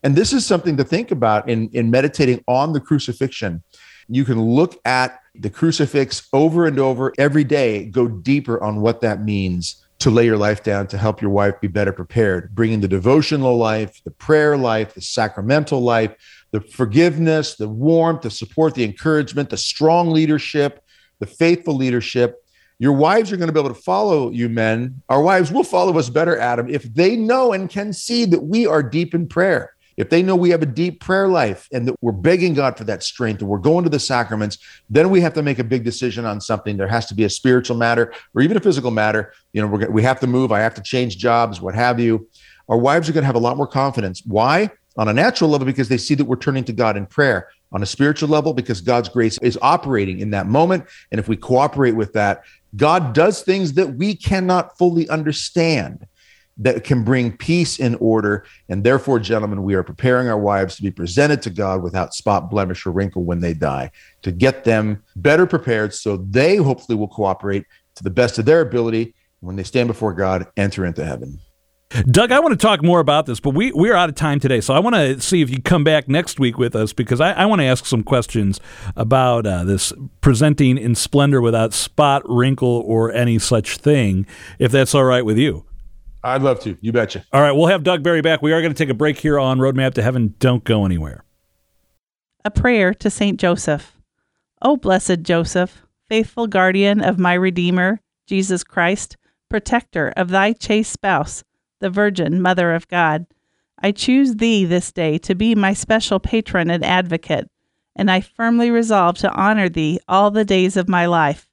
And 0.03 0.17
this 0.17 0.33
is 0.33 0.47
something 0.47 0.77
to 0.77 0.85
think 0.85 1.11
about 1.11 1.49
in, 1.49 1.71
in 1.73 1.91
meditating 1.91 2.43
on 2.47 2.73
the 2.73 2.81
crucifixion. 2.81 3.63
You 4.09 4.25
can 4.25 4.41
look 4.41 4.81
at 4.85 5.21
the 5.35 5.51
crucifix 5.51 6.27
over 6.33 6.67
and 6.67 6.79
over 6.79 7.13
every 7.17 7.45
day, 7.45 7.85
go 7.85 8.09
deeper 8.09 8.63
on 8.63 8.81
what 8.81 9.01
that 9.03 9.23
means 9.23 9.87
to 10.01 10.11
lay 10.11 10.25
your 10.25 10.39
life 10.39 10.63
down 10.63 10.87
to 10.89 10.99
help 10.99 11.21
your 11.21 11.31
wife 11.31 11.61
be 11.61 11.69
better 11.69 11.93
prepared, 11.93 12.55
bringing 12.55 12.81
the 12.81 12.89
devotional 12.89 13.57
life, 13.57 14.03
the 14.05 14.11
prayer 14.11 14.57
life, 14.57 14.95
the 14.95 15.01
sacramental 15.01 15.81
life, 15.81 16.15
the 16.53 16.61
forgiveness, 16.61 17.57
the 17.57 17.69
warmth, 17.69 18.23
the 18.23 18.31
support, 18.31 18.75
the 18.75 18.85
encouragement, 18.85 19.51
the 19.51 19.59
strong 19.59 20.11
leadership, 20.11 20.83
the 21.19 21.27
faithful 21.27 21.77
leadership. 21.77 22.43
Your 22.79 22.95
wives 22.95 23.31
are 23.31 23.37
going 23.37 23.49
to 23.49 23.53
be 23.53 23.61
able 23.61 23.75
to 23.75 23.83
follow 23.83 24.31
you, 24.31 24.49
men. 24.49 25.03
Our 25.11 25.21
wives 25.21 25.53
will 25.53 25.65
follow 25.65 25.97
us 25.99 26.09
better, 26.09 26.39
Adam, 26.39 26.69
if 26.71 26.83
they 26.95 27.15
know 27.15 27.53
and 27.53 27.69
can 27.69 27.93
see 27.93 28.25
that 28.25 28.43
we 28.43 28.67
are 28.67 28.83
deep 28.83 29.15
in 29.15 29.29
prayer 29.29 29.75
if 30.01 30.09
they 30.09 30.23
know 30.23 30.35
we 30.35 30.49
have 30.49 30.63
a 30.63 30.67
deep 30.67 30.99
prayer 31.01 31.29
life 31.29 31.69
and 31.73 31.87
that 31.87 31.95
we're 32.01 32.13
begging 32.13 32.55
God 32.55 32.79
for 32.79 32.85
that 32.85 33.03
strength 33.03 33.43
and 33.43 33.51
we're 33.51 33.59
going 33.59 33.85
to 33.85 33.91
the 33.91 33.99
sacraments, 33.99 34.57
then 34.89 35.11
we 35.11 35.21
have 35.21 35.35
to 35.35 35.43
make 35.43 35.59
a 35.59 35.65
big 35.65 35.85
decision 35.85 36.25
on 36.25 36.41
something. 36.41 36.79
There 36.79 36.89
has 36.89 37.05
to 37.07 37.15
be 37.15 37.25
a 37.25 37.29
spiritual 37.29 37.77
matter 37.77 38.11
or 38.35 38.41
even 38.41 38.57
a 38.57 38.61
physical 38.61 38.91
matter. 38.91 39.35
You 39.53 39.61
know, 39.61 39.69
we 39.91 40.03
have 40.03 40.19
to 40.21 40.27
move. 40.27 40.53
I 40.53 40.61
have 40.61 40.73
to 40.77 40.83
change 40.83 41.19
jobs, 41.19 41.61
what 41.61 41.75
have 41.75 42.01
you. 42.01 42.27
Our 42.71 42.79
wives 42.79 43.11
are 43.11 43.13
going 43.13 43.25
to 43.25 43.27
have 43.27 43.35
a 43.35 43.41
lot 43.41 43.59
more 43.59 43.67
confidence. 43.67 44.23
Why? 44.25 44.71
On 44.97 45.07
a 45.07 45.13
natural 45.13 45.51
level, 45.51 45.67
because 45.67 45.91
they 45.91 45.99
see 45.99 46.15
that 46.15 46.25
we're 46.25 46.37
turning 46.37 46.65
to 46.65 46.73
God 46.73 46.97
in 46.97 47.05
prayer. 47.05 47.49
On 47.73 47.83
a 47.83 47.87
spiritual 47.87 48.31
level, 48.31 48.55
because 48.55 48.81
God's 48.81 49.11
grace 49.11 49.39
is 49.43 49.59
operating 49.61 50.21
in 50.21 50.31
that 50.31 50.47
moment. 50.47 50.87
And 51.13 51.19
if 51.19 51.29
we 51.29 51.37
cooperate 51.37 51.93
with 51.93 52.15
that, 52.15 52.43
God 52.75 53.13
does 53.13 53.43
things 53.43 53.75
that 53.75 53.97
we 53.97 54.15
cannot 54.17 54.79
fully 54.79 55.09
understand 55.11 56.07
that 56.61 56.85
can 56.85 57.03
bring 57.03 57.37
peace 57.37 57.79
in 57.79 57.97
order. 57.97 58.45
And 58.69 58.85
therefore, 58.85 59.19
gentlemen, 59.19 59.63
we 59.63 59.75
are 59.75 59.83
preparing 59.83 60.29
our 60.29 60.39
wives 60.39 60.77
to 60.77 60.83
be 60.83 60.91
presented 60.91 61.43
to 61.43 61.51
God 61.51 61.83
without 61.83 62.15
spot, 62.15 62.51
blemish, 62.51 62.87
or 62.87 62.93
wrinkle 62.93 63.25
when 63.25 63.41
they 63.41 63.55
die, 63.55 63.91
to 64.23 64.31
get 64.31 64.65
them 64.65 65.03
better 65.17 65.47
prepared 65.47 65.95
so 65.95 66.19
they 66.19 66.57
hopefully 66.57 66.97
will 66.97 67.09
cooperate 67.09 67.65
to 67.97 68.05
the 68.05 68.11
best 68.11 68.39
of 68.39 68.45
their 68.45 68.61
ability 68.61 69.15
when 69.41 69.57
they 69.57 69.63
stand 69.63 69.89
before 69.89 70.13
God, 70.13 70.47
enter 70.57 70.85
into 70.85 71.05
heaven. 71.05 71.41
Doug, 72.07 72.31
I 72.31 72.39
want 72.39 72.53
to 72.53 72.67
talk 72.67 72.85
more 72.85 73.01
about 73.01 73.27
this, 73.27 73.41
but 73.41 73.51
we, 73.51 73.73
we're 73.73 73.97
out 73.97 74.09
of 74.09 74.15
time 74.15 74.39
today. 74.39 74.61
So 74.61 74.75
I 74.75 74.79
want 74.79 74.95
to 74.95 75.21
see 75.21 75.43
if 75.43 75.51
you 75.51 75.61
come 75.61 75.83
back 75.83 76.09
next 76.09 76.39
week 76.39 76.57
with 76.57 76.77
us 76.77 76.93
because 76.93 77.21
I, 77.21 77.33
I 77.33 77.47
want 77.47 77.63
to 77.63 77.65
ask 77.65 77.85
some 77.85 78.05
questions 78.05 78.61
about 78.95 79.45
uh, 79.45 79.65
this 79.65 79.93
presenting 80.21 80.79
in 80.79 80.95
splendor 80.95 81.41
without 81.41 81.73
spot, 81.73 82.23
wrinkle, 82.27 82.85
or 82.87 83.11
any 83.13 83.41
such 83.41 83.79
thing, 83.79 84.25
if 84.61 84.71
that's 84.71 84.95
all 84.95 85.05
right 85.05 85.25
with 85.25 85.37
you. 85.37 85.65
I'd 86.23 86.43
love 86.43 86.61
to. 86.61 86.77
You 86.81 86.93
betcha. 86.93 87.25
All 87.33 87.41
right, 87.41 87.53
we'll 87.53 87.67
have 87.67 87.83
Doug 87.83 88.03
Barry 88.03 88.21
back. 88.21 88.43
We 88.43 88.53
are 88.53 88.61
going 88.61 88.73
to 88.73 88.79
take 88.79 88.91
a 88.91 88.95
break 88.95 89.19
here 89.19 89.39
on 89.39 89.59
Roadmap 89.59 89.95
to 89.95 90.03
Heaven. 90.03 90.35
Don't 90.39 90.65
go 90.65 90.85
anywhere. 90.85 91.25
A 92.45 92.51
prayer 92.51 92.93
to 92.95 93.11
Saint 93.11 93.41
Joseph. 93.41 93.97
O 94.63 94.77
blessed 94.77 95.23
Joseph, 95.23 95.83
faithful 96.09 96.47
guardian 96.47 97.01
of 97.01 97.19
my 97.19 97.33
Redeemer, 97.33 98.01
Jesus 98.27 98.63
Christ, 98.63 99.17
protector 99.49 100.13
of 100.17 100.29
thy 100.29 100.53
chaste 100.53 100.93
spouse, 100.93 101.43
the 101.81 101.91
Virgin 101.91 102.43
Mother 102.43 102.75
of 102.75 102.89
God, 102.89 103.27
I 103.83 103.93
choose 103.93 104.37
thee 104.37 104.67
this 104.67 104.93
day 104.93 105.17
to 105.19 105.35
be 105.35 105.55
my 105.55 105.73
special 105.73 106.21
patron 106.21 106.71
and 106.71 106.85
advocate, 106.85 107.49
and 107.97 108.11
I 108.11 108.21
firmly 108.21 108.71
resolve 108.71 109.17
to 109.19 109.33
honor 109.33 109.71
thee 109.71 109.99
all 110.07 110.31
the 110.31 110.45
days 110.45 110.77
of 110.77 110.89
my 110.89 111.07
life. 111.07 111.49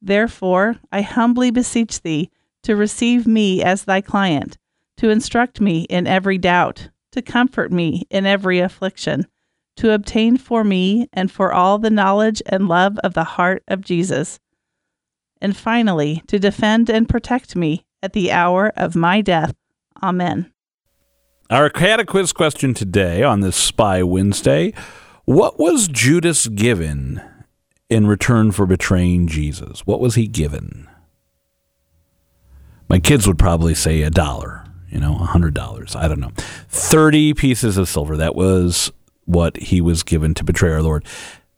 Therefore, 0.00 0.76
I 0.90 1.02
humbly 1.02 1.50
beseech 1.50 2.00
thee 2.00 2.30
to 2.62 2.76
receive 2.76 3.26
me 3.26 3.62
as 3.62 3.84
thy 3.84 4.00
client, 4.00 4.58
to 4.98 5.10
instruct 5.10 5.60
me 5.60 5.82
in 5.84 6.06
every 6.06 6.38
doubt, 6.38 6.90
to 7.12 7.22
comfort 7.22 7.72
me 7.72 8.06
in 8.10 8.26
every 8.26 8.58
affliction, 8.58 9.26
to 9.76 9.92
obtain 9.92 10.36
for 10.36 10.62
me 10.62 11.08
and 11.12 11.30
for 11.30 11.52
all 11.52 11.78
the 11.78 11.90
knowledge 11.90 12.42
and 12.46 12.68
love 12.68 12.98
of 12.98 13.14
the 13.14 13.24
heart 13.24 13.62
of 13.68 13.80
Jesus, 13.80 14.38
and 15.40 15.56
finally 15.56 16.22
to 16.26 16.38
defend 16.38 16.90
and 16.90 17.08
protect 17.08 17.56
me 17.56 17.86
at 18.02 18.12
the 18.12 18.30
hour 18.30 18.72
of 18.76 18.94
my 18.94 19.20
death. 19.20 19.54
Amen. 20.02 20.52
Our 21.48 21.70
catequiz 21.70 22.32
question 22.32 22.74
today 22.74 23.22
on 23.22 23.40
this 23.40 23.56
Spy 23.56 24.02
Wednesday 24.02 24.72
What 25.24 25.58
was 25.58 25.88
Judas 25.88 26.46
given 26.46 27.20
in 27.88 28.06
return 28.06 28.52
for 28.52 28.66
betraying 28.66 29.26
Jesus? 29.26 29.80
What 29.86 30.00
was 30.00 30.14
he 30.14 30.28
given? 30.28 30.89
My 32.90 32.98
kids 32.98 33.24
would 33.28 33.38
probably 33.38 33.76
say 33.76 34.02
a 34.02 34.10
dollar, 34.10 34.64
you 34.88 34.98
know, 34.98 35.14
a 35.14 35.24
hundred 35.24 35.54
dollars. 35.54 35.94
I 35.94 36.08
don't 36.08 36.18
know. 36.18 36.32
Thirty 36.68 37.32
pieces 37.34 37.76
of 37.76 37.88
silver. 37.88 38.16
That 38.16 38.34
was 38.34 38.90
what 39.26 39.56
he 39.56 39.80
was 39.80 40.02
given 40.02 40.34
to 40.34 40.42
betray 40.42 40.72
our 40.72 40.82
Lord. 40.82 41.04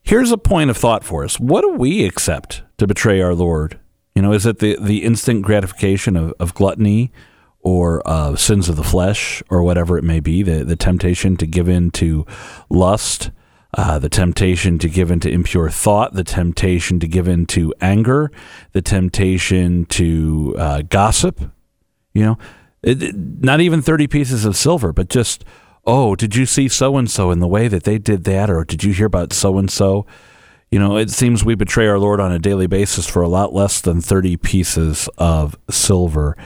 Here's 0.03 0.31
a 0.31 0.37
point 0.37 0.69
of 0.69 0.77
thought 0.77 1.05
for 1.05 1.25
us. 1.25 1.41
What 1.41 1.63
do 1.63 1.71
we 1.71 2.05
accept 2.05 2.63
to 2.77 2.87
betray 2.87 3.23
our 3.23 3.35
Lord? 3.35 3.81
You 4.15 4.21
know, 4.21 4.35
is 4.35 4.45
it 4.45 4.59
the, 4.59 4.77
the 4.79 5.05
instant 5.05 5.43
gratification 5.43 6.19
of, 6.19 6.35
of 6.39 6.53
gluttony 6.53 7.13
or 7.61 8.03
uh, 8.05 8.37
sins 8.37 8.69
of 8.69 8.77
the 8.77 8.85
flesh 8.85 9.43
or 9.49 9.63
whatever 9.63 9.97
it 9.97 10.05
may 10.05 10.21
be, 10.21 10.43
the, 10.43 10.65
the 10.65 10.77
temptation 10.77 11.39
to 11.39 11.47
give 11.47 11.67
in 11.67 11.91
to 11.93 12.27
lust? 12.69 13.31
Uh, 13.75 13.99
the 13.99 14.09
temptation 14.09 14.79
to 14.79 14.89
give 14.89 15.11
into 15.11 15.31
impure 15.31 15.71
thought, 15.71 16.13
the 16.13 16.25
temptation 16.25 17.01
to 17.01 17.09
give 17.09 17.27
into 17.27 17.73
anger, 17.81 18.31
the 18.73 18.83
temptation 18.83 19.87
to 19.87 20.55
uh, 20.59 20.83
gossip. 20.83 21.41
You 22.13 22.25
know, 22.25 22.39
it, 22.83 23.15
not 23.15 23.61
even 23.61 23.81
30 23.81 24.07
pieces 24.09 24.45
of 24.45 24.57
silver, 24.57 24.93
but 24.93 25.09
just, 25.09 25.45
oh, 25.87 26.15
did 26.15 26.37
you 26.37 26.45
see 26.45 26.69
so 26.69 26.97
and 26.99 27.11
so 27.11 27.31
in 27.31 27.41
the 27.41 27.49
way 27.49 27.69
that 27.69 27.85
they 27.85 27.97
did 27.97 28.25
that? 28.25 28.51
Or 28.51 28.65
did 28.65 28.85
you 28.85 28.93
hear 28.93 29.07
about 29.07 29.33
so 29.33 29.57
and 29.57 29.71
so? 29.71 30.07
You 30.71 30.79
know, 30.79 30.97
it 30.97 31.11
seems 31.11 31.45
we 31.45 31.55
betray 31.55 31.87
our 31.87 31.99
Lord 31.99 32.21
on 32.21 32.33
a 32.33 32.39
daily 32.39 32.67
basis 32.67 33.07
for 33.07 33.23
a 33.23 33.29
lot 33.29 33.55
less 33.55 33.81
than 33.81 34.01
30 34.01 34.37
pieces 34.39 35.09
of 35.19 35.57
silver. 35.71 36.37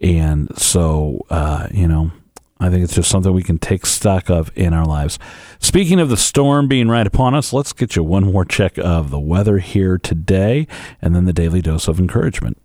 And 0.00 0.56
so, 0.58 1.24
uh, 1.30 1.68
you 1.72 1.88
know, 1.88 2.12
I 2.58 2.70
think 2.70 2.84
it's 2.84 2.94
just 2.94 3.10
something 3.10 3.32
we 3.32 3.42
can 3.42 3.58
take 3.58 3.84
stock 3.84 4.30
of 4.30 4.50
in 4.56 4.72
our 4.72 4.86
lives. 4.86 5.18
Speaking 5.58 6.00
of 6.00 6.08
the 6.08 6.16
storm 6.16 6.68
being 6.68 6.88
right 6.88 7.06
upon 7.06 7.34
us, 7.34 7.52
let's 7.52 7.72
get 7.72 7.96
you 7.96 8.02
one 8.02 8.32
more 8.32 8.46
check 8.46 8.78
of 8.78 9.10
the 9.10 9.20
weather 9.20 9.58
here 9.58 9.98
today 9.98 10.66
and 11.02 11.14
then 11.14 11.26
the 11.26 11.34
daily 11.34 11.60
dose 11.60 11.86
of 11.86 12.00
encouragement. 12.00 12.56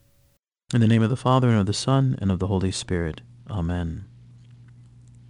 In 0.74 0.80
the 0.80 0.88
name 0.88 1.04
of 1.04 1.10
the 1.10 1.18
Father, 1.18 1.50
and 1.50 1.60
of 1.60 1.66
the 1.66 1.74
Son, 1.74 2.18
and 2.22 2.32
of 2.32 2.40
the 2.40 2.48
Holy 2.48 2.72
Spirit. 2.72 3.20
Amen. 3.50 4.06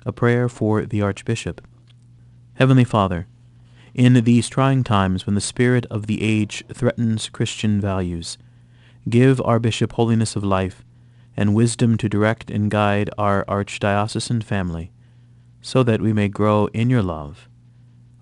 A 0.05 0.11
prayer 0.11 0.47
for 0.47 0.85
the 0.85 1.01
Archbishop. 1.01 1.67
Heavenly 2.53 2.83
Father, 2.83 3.27
in 3.95 4.13
these 4.13 4.47
trying 4.47 4.83
times 4.83 5.25
when 5.25 5.35
the 5.35 5.41
spirit 5.41 5.85
of 5.87 6.05
the 6.05 6.21
age 6.21 6.63
threatens 6.71 7.29
Christian 7.29 7.81
values. 7.81 8.37
Give 9.09 9.41
our 9.41 9.59
bishop 9.59 9.93
holiness 9.93 10.35
of 10.35 10.43
life 10.43 10.85
and 11.41 11.55
wisdom 11.55 11.97
to 11.97 12.07
direct 12.07 12.51
and 12.51 12.69
guide 12.69 13.09
our 13.17 13.43
archdiocesan 13.45 14.43
family, 14.43 14.91
so 15.59 15.81
that 15.81 15.99
we 15.99 16.13
may 16.13 16.27
grow 16.27 16.67
in 16.67 16.87
your 16.87 17.01
love. 17.01 17.49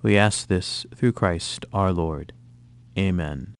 We 0.01 0.17
ask 0.17 0.47
this 0.47 0.85
through 0.95 1.11
Christ 1.11 1.65
our 1.73 1.91
Lord. 1.91 2.31
Amen. 2.97 3.55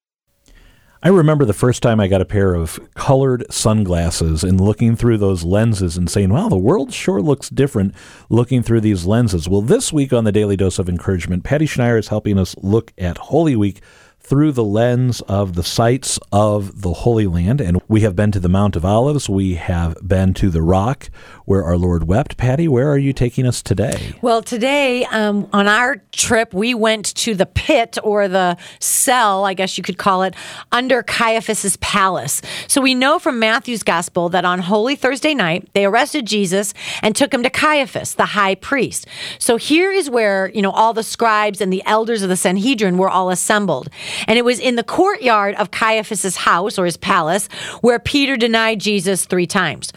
I 1.04 1.10
remember 1.10 1.44
the 1.44 1.54
first 1.54 1.84
time 1.84 2.00
I 2.00 2.08
got 2.08 2.22
a 2.22 2.26
pair 2.26 2.54
of 2.54 2.80
colored 2.94 3.46
sunglasses 3.50 4.46
and 4.46 4.62
looking 4.62 4.96
through 4.96 5.18
those 5.18 5.44
lenses 5.44 5.98
and 5.98 6.10
saying, 6.10 6.30
wow, 6.30 6.48
the 6.48 6.58
world 6.58 6.94
sure 6.94 7.22
looks 7.22 7.50
different 7.50 7.94
looking 8.30 8.64
through 8.64 8.82
these 8.82 9.06
lenses. 9.06 9.50
Well, 9.50 9.62
this 9.62 9.92
week 9.92 10.14
on 10.14 10.24
the 10.24 10.32
Daily 10.32 10.56
Dose 10.56 10.80
of 10.80 10.88
Encouragement, 10.88 11.44
Patty 11.44 11.66
Schneier 11.66 12.00
is 12.00 12.08
helping 12.08 12.40
us 12.40 12.56
look 12.60 12.94
at 12.98 13.18
Holy 13.18 13.58
Week 13.58 13.82
through 14.30 14.52
the 14.52 14.64
lens 14.64 15.22
of 15.22 15.56
the 15.56 15.64
sites 15.64 16.20
of 16.32 16.84
the 16.84 16.94
Holy 16.94 17.26
Land. 17.26 17.60
And 17.60 17.82
we 17.88 18.02
have 18.02 18.16
been 18.16 18.32
to 18.34 18.40
the 18.40 18.48
Mount 18.48 18.76
of 18.76 18.86
Olives. 18.86 19.28
We 19.28 19.56
have 19.56 19.98
been 20.08 20.36
to 20.36 20.52
the 20.52 20.62
rock 20.62 21.10
where 21.46 21.64
our 21.64 21.78
Lord 21.78 22.08
wept. 22.08 22.38
Patty, 22.38 22.68
where 22.68 22.92
are 22.92 22.98
you 23.00 23.12
taking 23.12 23.48
us 23.48 23.64
today? 23.64 24.14
Well, 24.22 24.44
today 24.44 25.04
um, 25.06 25.50
on 25.52 25.68
our 25.68 25.96
trip, 26.12 26.54
we 26.54 26.76
went 26.76 27.08
to 27.16 27.34
the 27.34 27.48
pit 27.48 27.98
or 28.04 28.28
the 28.28 28.56
cell, 28.80 29.46
I 29.46 29.56
guess 29.56 29.76
you 29.76 29.84
could 29.84 29.98
call 29.98 30.22
it, 30.22 30.36
under 30.72 31.02
Caiaphas's 31.02 31.78
palace. 31.78 32.44
So 32.68 32.82
we 32.82 32.94
know 32.94 33.18
from 33.18 33.40
Matthew's 33.40 33.82
gospel 33.82 34.30
that 34.30 34.46
on 34.46 34.60
Holy 34.60 34.96
Thursday 34.96 35.34
night, 35.34 35.68
they 35.74 35.86
arrested 35.86 36.28
Jesus 36.28 36.76
and 37.02 37.16
took 37.16 37.34
him 37.34 37.42
to 37.42 37.50
Caiaphas, 37.50 38.14
the 38.14 38.26
high 38.26 38.54
priest. 38.54 39.08
So 39.40 39.58
here 39.58 39.92
is 39.92 40.08
where, 40.08 40.52
you 40.54 40.62
know, 40.62 40.70
all 40.72 40.94
the 40.94 41.02
scribes 41.02 41.62
and 41.62 41.74
the 41.74 41.82
elders 41.88 42.22
of 42.22 42.30
the 42.30 42.38
Sanhedrin 42.38 43.00
were 43.00 43.10
all 43.10 43.32
assembled. 43.32 43.90
And 44.28 44.38
it 44.38 44.46
was 44.46 44.60
in 44.60 44.76
the 44.76 44.84
courtyard 44.84 45.56
of 45.56 45.72
Caiaphas's 45.72 46.38
house 46.38 46.78
or 46.78 46.86
his 46.86 46.98
palace 46.98 47.48
where 47.82 48.00
Peter 48.00 48.38
denied 48.38 48.80
Jesus 48.80 49.26
three 49.26 49.48
times. 49.48 49.92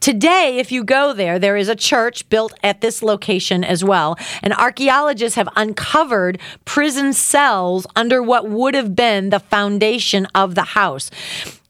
Today, 0.00 0.58
if 0.58 0.72
you 0.72 0.84
go 0.84 1.12
there, 1.12 1.38
there 1.38 1.56
is 1.56 1.68
a 1.68 1.76
church 1.76 2.28
built 2.28 2.52
at 2.62 2.80
this 2.80 3.02
location 3.02 3.64
as 3.64 3.84
well. 3.84 4.16
And 4.42 4.52
archaeologists 4.54 5.36
have 5.36 5.48
uncovered 5.56 6.40
prison 6.64 7.12
cells 7.12 7.86
under 7.96 8.22
what 8.22 8.48
would 8.48 8.74
have 8.74 8.94
been 8.94 9.30
the 9.30 9.40
foundation 9.40 10.26
of 10.34 10.54
the 10.54 10.62
house. 10.62 11.10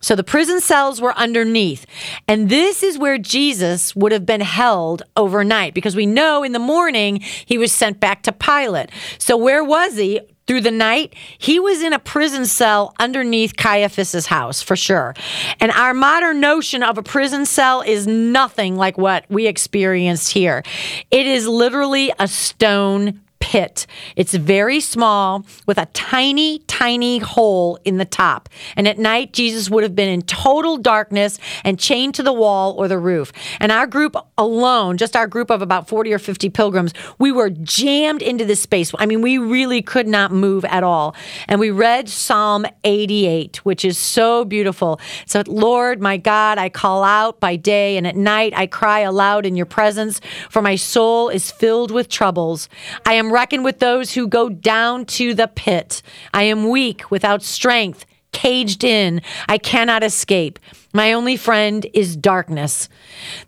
So 0.04 0.14
the 0.14 0.22
prison 0.22 0.60
cells 0.60 1.00
were 1.00 1.14
underneath. 1.16 1.86
And 2.28 2.50
this 2.50 2.82
is 2.82 2.98
where 2.98 3.16
Jesus 3.16 3.96
would 3.96 4.12
have 4.12 4.26
been 4.26 4.42
held 4.42 5.02
overnight 5.16 5.72
because 5.72 5.96
we 5.96 6.04
know 6.04 6.42
in 6.42 6.52
the 6.52 6.58
morning 6.58 7.20
he 7.46 7.56
was 7.56 7.72
sent 7.72 8.00
back 8.00 8.22
to 8.24 8.32
Pilate. 8.32 8.90
So 9.18 9.34
where 9.38 9.64
was 9.64 9.96
he? 9.96 10.20
Through 10.46 10.60
the 10.60 10.70
night, 10.70 11.14
he 11.38 11.58
was 11.58 11.82
in 11.82 11.92
a 11.92 11.98
prison 11.98 12.44
cell 12.46 12.94
underneath 12.98 13.56
Caiaphas's 13.56 14.26
house 14.26 14.60
for 14.60 14.76
sure. 14.76 15.14
And 15.60 15.72
our 15.72 15.94
modern 15.94 16.40
notion 16.40 16.82
of 16.82 16.98
a 16.98 17.02
prison 17.02 17.46
cell 17.46 17.80
is 17.80 18.06
nothing 18.06 18.76
like 18.76 18.98
what 18.98 19.24
we 19.28 19.46
experienced 19.46 20.32
here. 20.32 20.62
It 21.10 21.26
is 21.26 21.48
literally 21.48 22.12
a 22.18 22.28
stone 22.28 23.20
pit. 23.54 23.86
It's 24.16 24.34
very 24.34 24.80
small 24.80 25.46
with 25.64 25.78
a 25.78 25.86
tiny, 25.92 26.58
tiny 26.66 27.18
hole 27.18 27.78
in 27.84 27.98
the 27.98 28.04
top. 28.04 28.48
And 28.74 28.88
at 28.88 28.98
night, 28.98 29.32
Jesus 29.32 29.70
would 29.70 29.84
have 29.84 29.94
been 29.94 30.08
in 30.08 30.22
total 30.22 30.76
darkness 30.76 31.38
and 31.62 31.78
chained 31.78 32.16
to 32.16 32.24
the 32.24 32.32
wall 32.32 32.72
or 32.72 32.88
the 32.88 32.98
roof. 32.98 33.32
And 33.60 33.70
our 33.70 33.86
group 33.86 34.16
alone, 34.36 34.96
just 34.96 35.14
our 35.14 35.28
group 35.28 35.52
of 35.52 35.62
about 35.62 35.86
40 35.86 36.12
or 36.12 36.18
50 36.18 36.50
pilgrims, 36.50 36.94
we 37.20 37.30
were 37.30 37.48
jammed 37.48 38.22
into 38.22 38.44
this 38.44 38.60
space. 38.60 38.90
I 38.98 39.06
mean, 39.06 39.22
we 39.22 39.38
really 39.38 39.82
could 39.82 40.08
not 40.08 40.32
move 40.32 40.64
at 40.64 40.82
all. 40.82 41.14
And 41.46 41.60
we 41.60 41.70
read 41.70 42.08
Psalm 42.08 42.66
88, 42.82 43.64
which 43.64 43.84
is 43.84 43.96
so 43.96 44.44
beautiful. 44.44 44.98
So, 45.26 45.44
Lord, 45.46 46.00
my 46.00 46.16
God, 46.16 46.58
I 46.58 46.70
call 46.70 47.04
out 47.04 47.38
by 47.38 47.54
day, 47.54 47.98
and 47.98 48.04
at 48.04 48.16
night 48.16 48.52
I 48.56 48.66
cry 48.66 49.00
aloud 49.00 49.46
in 49.46 49.54
your 49.54 49.66
presence, 49.66 50.20
for 50.50 50.60
my 50.60 50.74
soul 50.74 51.28
is 51.28 51.52
filled 51.52 51.92
with 51.92 52.08
troubles. 52.08 52.68
I 53.06 53.14
am 53.14 53.32
reckon 53.44 53.62
with 53.62 53.78
those 53.78 54.14
who 54.14 54.26
go 54.26 54.48
down 54.48 55.04
to 55.04 55.34
the 55.34 55.46
pit. 55.46 56.00
I 56.32 56.44
am 56.44 56.70
weak, 56.70 57.10
without 57.10 57.42
strength, 57.42 58.06
caged 58.32 58.82
in. 58.82 59.20
I 59.46 59.58
cannot 59.58 60.02
escape. 60.02 60.58
My 60.94 61.12
only 61.12 61.36
friend 61.36 61.86
is 61.92 62.16
darkness. 62.16 62.88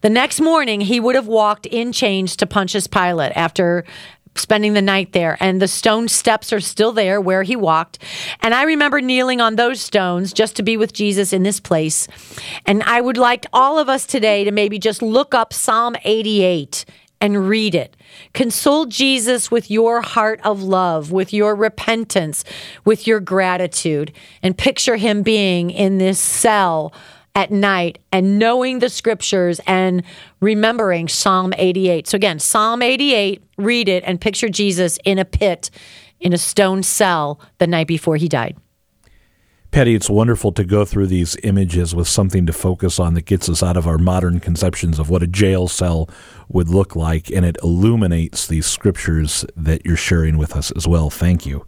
The 0.03 0.11
next 0.11 0.39
morning, 0.39 0.83
he 0.83 1.01
would 1.01 1.15
have 1.15 1.27
walked 1.27 1.65
in 1.65 1.93
chains 1.93 2.37
to 2.37 2.47
Pontius 2.47 2.87
Pilate 2.87 3.33
after 3.35 3.87
spending 4.35 4.75
the 4.75 4.83
night 4.83 5.13
there. 5.13 5.39
And 5.41 5.63
the 5.63 5.67
stone 5.67 6.09
steps 6.09 6.53
are 6.53 6.61
still 6.61 6.93
there 6.93 7.19
where 7.19 7.43
he 7.43 7.57
walked. 7.57 7.99
And 8.41 8.53
I 8.53 8.65
remember 8.65 9.01
kneeling 9.01 9.41
on 9.41 9.57
those 9.57 9.81
stones 9.81 10.35
just 10.35 10.57
to 10.57 10.63
be 10.63 10.77
with 10.77 10.93
Jesus 10.93 11.33
in 11.33 11.43
this 11.43 11.59
place. 11.59 12.07
And 12.67 12.83
I 12.83 13.01
would 13.01 13.17
like 13.17 13.47
all 13.51 13.79
of 13.79 13.89
us 13.89 14.05
today 14.05 14.45
to 14.45 14.51
maybe 14.51 14.79
just 14.79 15.01
look 15.01 15.33
up 15.35 15.55
Psalm 15.55 15.97
88 16.05 16.85
and 17.20 17.48
read 17.48 17.74
it. 17.74 17.96
Console 18.35 18.87
Jesus 18.87 19.50
with 19.50 19.70
your 19.70 20.02
heart 20.02 20.40
of 20.44 20.62
love, 20.62 21.12
with 21.12 21.33
your 21.33 21.55
repentance, 21.55 22.44
with 22.85 23.07
your 23.07 23.20
gratitude, 23.20 24.12
and 24.42 24.57
picture 24.57 24.96
him 24.96 25.22
being 25.22 25.70
in 25.70 25.98
this 25.98 26.18
cell 26.18 26.92
at 27.35 27.50
night 27.50 27.98
and 28.12 28.38
knowing 28.38 28.79
the 28.79 28.88
scriptures 28.88 29.61
and 29.66 30.02
remembering 30.40 31.07
Psalm 31.07 31.52
88. 31.57 32.09
So, 32.09 32.16
again, 32.16 32.38
Psalm 32.38 32.83
88, 32.83 33.42
read 33.59 33.88
it 33.88 34.02
and 34.07 34.20
picture 34.20 34.48
Jesus 34.48 34.98
in 35.05 35.18
a 35.18 35.24
pit 35.24 35.70
in 36.18 36.33
a 36.33 36.38
stone 36.38 36.83
cell 36.83 37.40
the 37.59 37.66
night 37.66 37.87
before 37.87 38.16
he 38.16 38.29
died. 38.29 38.57
Patty, 39.77 39.95
it's 39.95 40.09
wonderful 40.09 40.53
to 40.53 40.65
go 40.65 40.87
through 40.87 41.07
these 41.09 41.37
images 41.43 41.95
with 41.95 42.09
something 42.09 42.47
to 42.47 42.53
focus 42.55 42.99
on 42.99 43.12
that 43.12 43.27
gets 43.27 43.47
us 43.47 43.62
out 43.62 43.77
of 43.77 43.87
our 43.87 43.99
modern 43.99 44.41
conceptions 44.41 44.99
of 44.99 45.11
what 45.11 45.23
a 45.23 45.27
jail 45.27 45.69
cell 45.69 46.09
would 46.49 46.71
look 46.71 46.97
like, 46.97 47.31
and 47.31 47.45
it 47.45 47.59
illuminates 47.62 48.47
these 48.47 48.65
scriptures 48.65 49.45
that 49.55 49.85
you're 49.85 49.95
sharing 49.95 50.39
with 50.39 50.57
us 50.57 50.71
as 50.71 50.89
well. 50.89 51.11
Thank 51.11 51.45
you. 51.45 51.67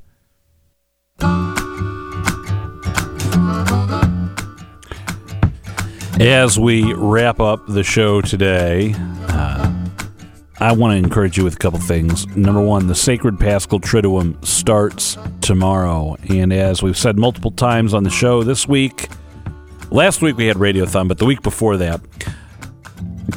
As 6.19 6.59
we 6.59 6.95
wrap 6.95 7.41
up 7.41 7.61
the 7.67 7.85
show 7.85 8.23
today, 8.23 8.95
uh, 9.29 9.78
I 10.61 10.73
want 10.73 10.93
to 10.93 10.97
encourage 10.97 11.39
you 11.39 11.45
with 11.45 11.55
a 11.55 11.59
couple 11.59 11.79
things. 11.79 12.27
Number 12.37 12.61
one, 12.61 12.89
the 12.89 12.95
Sacred 12.95 13.39
Paschal 13.39 13.79
Triduum 13.79 14.45
starts 14.45 15.17
tomorrow. 15.41 16.17
And 16.29 16.53
as 16.53 16.83
we've 16.83 16.97
said 16.97 17.17
multiple 17.17 17.53
times 17.53 17.95
on 17.95 18.03
the 18.03 18.11
show 18.11 18.43
this 18.43 18.67
week, 18.67 19.09
last 19.91 20.21
week 20.21 20.37
we 20.37 20.47
had 20.47 20.57
Radiothon, 20.57 21.07
but 21.07 21.19
the 21.19 21.27
week 21.27 21.43
before 21.43 21.77
that, 21.77 22.01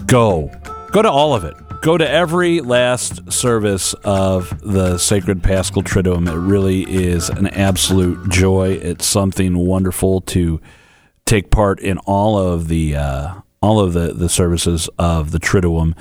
go. 0.07 0.49
Go 0.91 1.03
to 1.03 1.11
all 1.11 1.35
of 1.35 1.43
it. 1.43 1.53
Go 1.81 1.95
to 1.95 2.09
every 2.09 2.59
last 2.59 3.31
service 3.31 3.93
of 4.03 4.59
the 4.61 4.97
Sacred 4.97 5.43
Paschal 5.43 5.83
Triduum. 5.83 6.27
It 6.27 6.37
really 6.37 6.91
is 6.91 7.29
an 7.29 7.47
absolute 7.49 8.29
joy. 8.29 8.79
It's 8.81 9.05
something 9.05 9.55
wonderful 9.59 10.21
to 10.21 10.59
take 11.25 11.51
part 11.51 11.79
in 11.79 11.99
all 11.99 12.35
of 12.39 12.67
the 12.67 12.95
uh, 12.95 13.35
all 13.61 13.79
of 13.79 13.93
the, 13.93 14.13
the 14.13 14.27
services 14.27 14.89
of 14.97 15.29
the 15.29 15.39
Triduum 15.39 15.95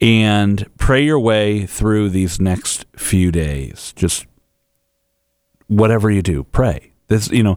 and 0.00 0.68
pray 0.78 1.02
your 1.02 1.20
way 1.20 1.66
through 1.66 2.10
these 2.10 2.40
next 2.40 2.86
few 2.96 3.30
days. 3.30 3.92
Just 3.96 4.26
whatever 5.66 6.10
you 6.10 6.22
do, 6.22 6.44
pray. 6.44 6.92
This, 7.08 7.30
you 7.30 7.42
know, 7.42 7.56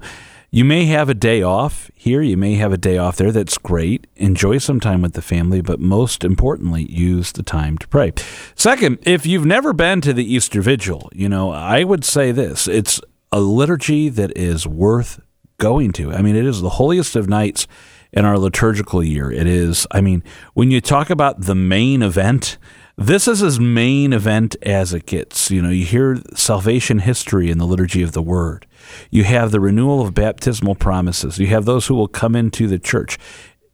you 0.51 0.63
may 0.63 0.85
have 0.85 1.09
a 1.09 1.15
day 1.15 1.41
off 1.41 1.89
here, 1.95 2.21
you 2.21 2.37
may 2.37 2.55
have 2.55 2.71
a 2.71 2.77
day 2.77 2.97
off 2.97 3.17
there. 3.17 3.31
That's 3.31 3.57
great. 3.57 4.05
Enjoy 4.15 4.59
some 4.59 4.79
time 4.79 5.01
with 5.01 5.13
the 5.13 5.21
family, 5.21 5.61
but 5.61 5.79
most 5.79 6.23
importantly, 6.23 6.83
use 6.91 7.31
the 7.31 7.41
time 7.41 7.77
to 7.79 7.87
pray. 7.87 8.13
Second, 8.55 8.99
if 9.01 9.25
you've 9.25 9.47
never 9.47 9.73
been 9.73 9.99
to 10.01 10.13
the 10.13 10.31
Easter 10.31 10.61
Vigil, 10.61 11.09
you 11.11 11.27
know, 11.27 11.51
I 11.51 11.83
would 11.83 12.05
say 12.05 12.31
this 12.31 12.67
it's 12.67 13.01
a 13.31 13.39
liturgy 13.39 14.09
that 14.09 14.37
is 14.37 14.67
worth 14.67 15.19
going 15.57 15.91
to. 15.93 16.11
I 16.11 16.21
mean, 16.21 16.35
it 16.35 16.45
is 16.45 16.61
the 16.61 16.69
holiest 16.69 17.15
of 17.15 17.27
nights 17.27 17.67
in 18.13 18.25
our 18.25 18.37
liturgical 18.37 19.03
year. 19.03 19.31
It 19.31 19.47
is, 19.47 19.87
I 19.91 20.01
mean, 20.01 20.23
when 20.53 20.71
you 20.71 20.79
talk 20.79 21.09
about 21.09 21.41
the 21.41 21.55
main 21.55 22.01
event, 22.01 22.57
this 22.95 23.27
is 23.27 23.41
as 23.41 23.59
main 23.59 24.13
event 24.13 24.55
as 24.61 24.93
it 24.93 25.07
gets. 25.07 25.49
You 25.49 25.63
know, 25.63 25.69
you 25.69 25.83
hear 25.83 26.19
salvation 26.35 26.99
history 26.99 27.49
in 27.49 27.57
the 27.57 27.65
liturgy 27.65 28.03
of 28.03 28.11
the 28.11 28.21
word. 28.21 28.67
You 29.09 29.23
have 29.23 29.51
the 29.51 29.59
renewal 29.59 30.01
of 30.01 30.13
baptismal 30.13 30.75
promises. 30.75 31.39
You 31.39 31.47
have 31.47 31.65
those 31.65 31.87
who 31.87 31.95
will 31.95 32.07
come 32.07 32.35
into 32.35 32.67
the 32.67 32.77
church. 32.77 33.17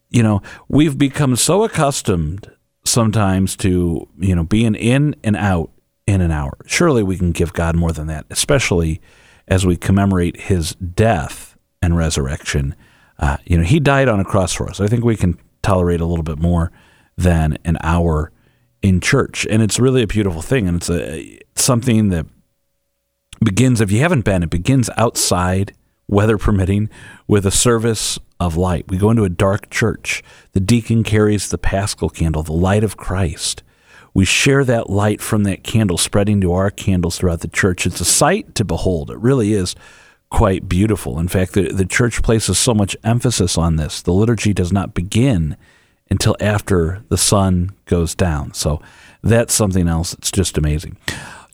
You 0.09 0.23
know, 0.23 0.41
we've 0.69 0.97
become 0.97 1.35
so 1.35 1.63
accustomed 1.63 2.49
sometimes 2.85 3.57
to, 3.57 4.07
you 4.17 4.35
know, 4.35 4.45
being 4.45 4.73
in 4.73 5.15
and 5.21 5.35
out 5.35 5.71
in 6.07 6.21
an 6.21 6.31
hour. 6.31 6.57
Surely 6.65 7.03
we 7.03 7.17
can 7.17 7.31
give 7.31 7.51
God 7.51 7.75
more 7.75 7.91
than 7.91 8.07
that, 8.07 8.25
especially 8.29 9.01
as 9.49 9.65
we 9.65 9.75
commemorate 9.75 10.39
his 10.39 10.75
death 10.75 11.57
and 11.81 11.97
resurrection 11.97 12.73
uh, 13.19 13.37
you 13.45 13.57
know, 13.57 13.63
he 13.63 13.79
died 13.79 14.07
on 14.07 14.19
a 14.19 14.25
cross 14.25 14.53
for 14.53 14.69
us. 14.69 14.79
I 14.79 14.87
think 14.87 15.03
we 15.03 15.15
can 15.15 15.37
tolerate 15.61 16.01
a 16.01 16.05
little 16.05 16.23
bit 16.23 16.39
more 16.39 16.71
than 17.17 17.57
an 17.65 17.77
hour 17.83 18.31
in 18.81 19.01
church, 19.01 19.45
and 19.49 19.61
it's 19.61 19.79
really 19.79 20.01
a 20.01 20.07
beautiful 20.07 20.41
thing, 20.41 20.67
and 20.67 20.77
it's 20.77 20.89
a 20.89 21.39
something 21.55 22.09
that 22.09 22.25
begins, 23.43 23.81
if 23.81 23.91
you 23.91 23.99
haven't 23.99 24.25
been, 24.25 24.43
it 24.43 24.49
begins 24.49 24.89
outside, 24.95 25.73
weather 26.07 26.37
permitting, 26.37 26.89
with 27.27 27.45
a 27.45 27.51
service 27.51 28.17
of 28.39 28.55
light. 28.55 28.85
We 28.87 28.97
go 28.97 29.09
into 29.09 29.25
a 29.25 29.29
dark 29.29 29.69
church. 29.69 30.23
The 30.53 30.61
deacon 30.61 31.03
carries 31.03 31.49
the 31.49 31.57
paschal 31.57 32.09
candle, 32.09 32.43
the 32.43 32.53
light 32.53 32.83
of 32.83 32.97
Christ. 32.97 33.63
We 34.13 34.25
share 34.25 34.63
that 34.65 34.89
light 34.89 35.21
from 35.21 35.43
that 35.43 35.63
candle 35.63 35.97
spreading 35.97 36.41
to 36.41 36.53
our 36.53 36.71
candles 36.71 37.17
throughout 37.17 37.41
the 37.41 37.47
church. 37.47 37.85
It's 37.85 38.01
a 38.01 38.05
sight 38.05 38.55
to 38.55 38.65
behold. 38.65 39.11
It 39.11 39.19
really 39.19 39.53
is 39.53 39.75
quite 40.29 40.69
beautiful. 40.69 41.19
In 41.19 41.27
fact, 41.27 41.53
the, 41.53 41.71
the 41.71 41.85
church 41.85 42.21
places 42.21 42.57
so 42.57 42.73
much 42.73 42.95
emphasis 43.03 43.57
on 43.57 43.75
this. 43.75 44.01
The 44.01 44.13
liturgy 44.13 44.53
does 44.53 44.71
not 44.71 44.93
begin 44.93 45.57
until 46.09 46.35
after 46.39 47.03
the 47.09 47.17
sun 47.17 47.71
goes 47.85 48.15
down. 48.15 48.53
So 48.53 48.81
that's 49.21 49.53
something 49.53 49.87
else 49.87 50.11
that's 50.11 50.31
just 50.31 50.57
amazing. 50.57 50.97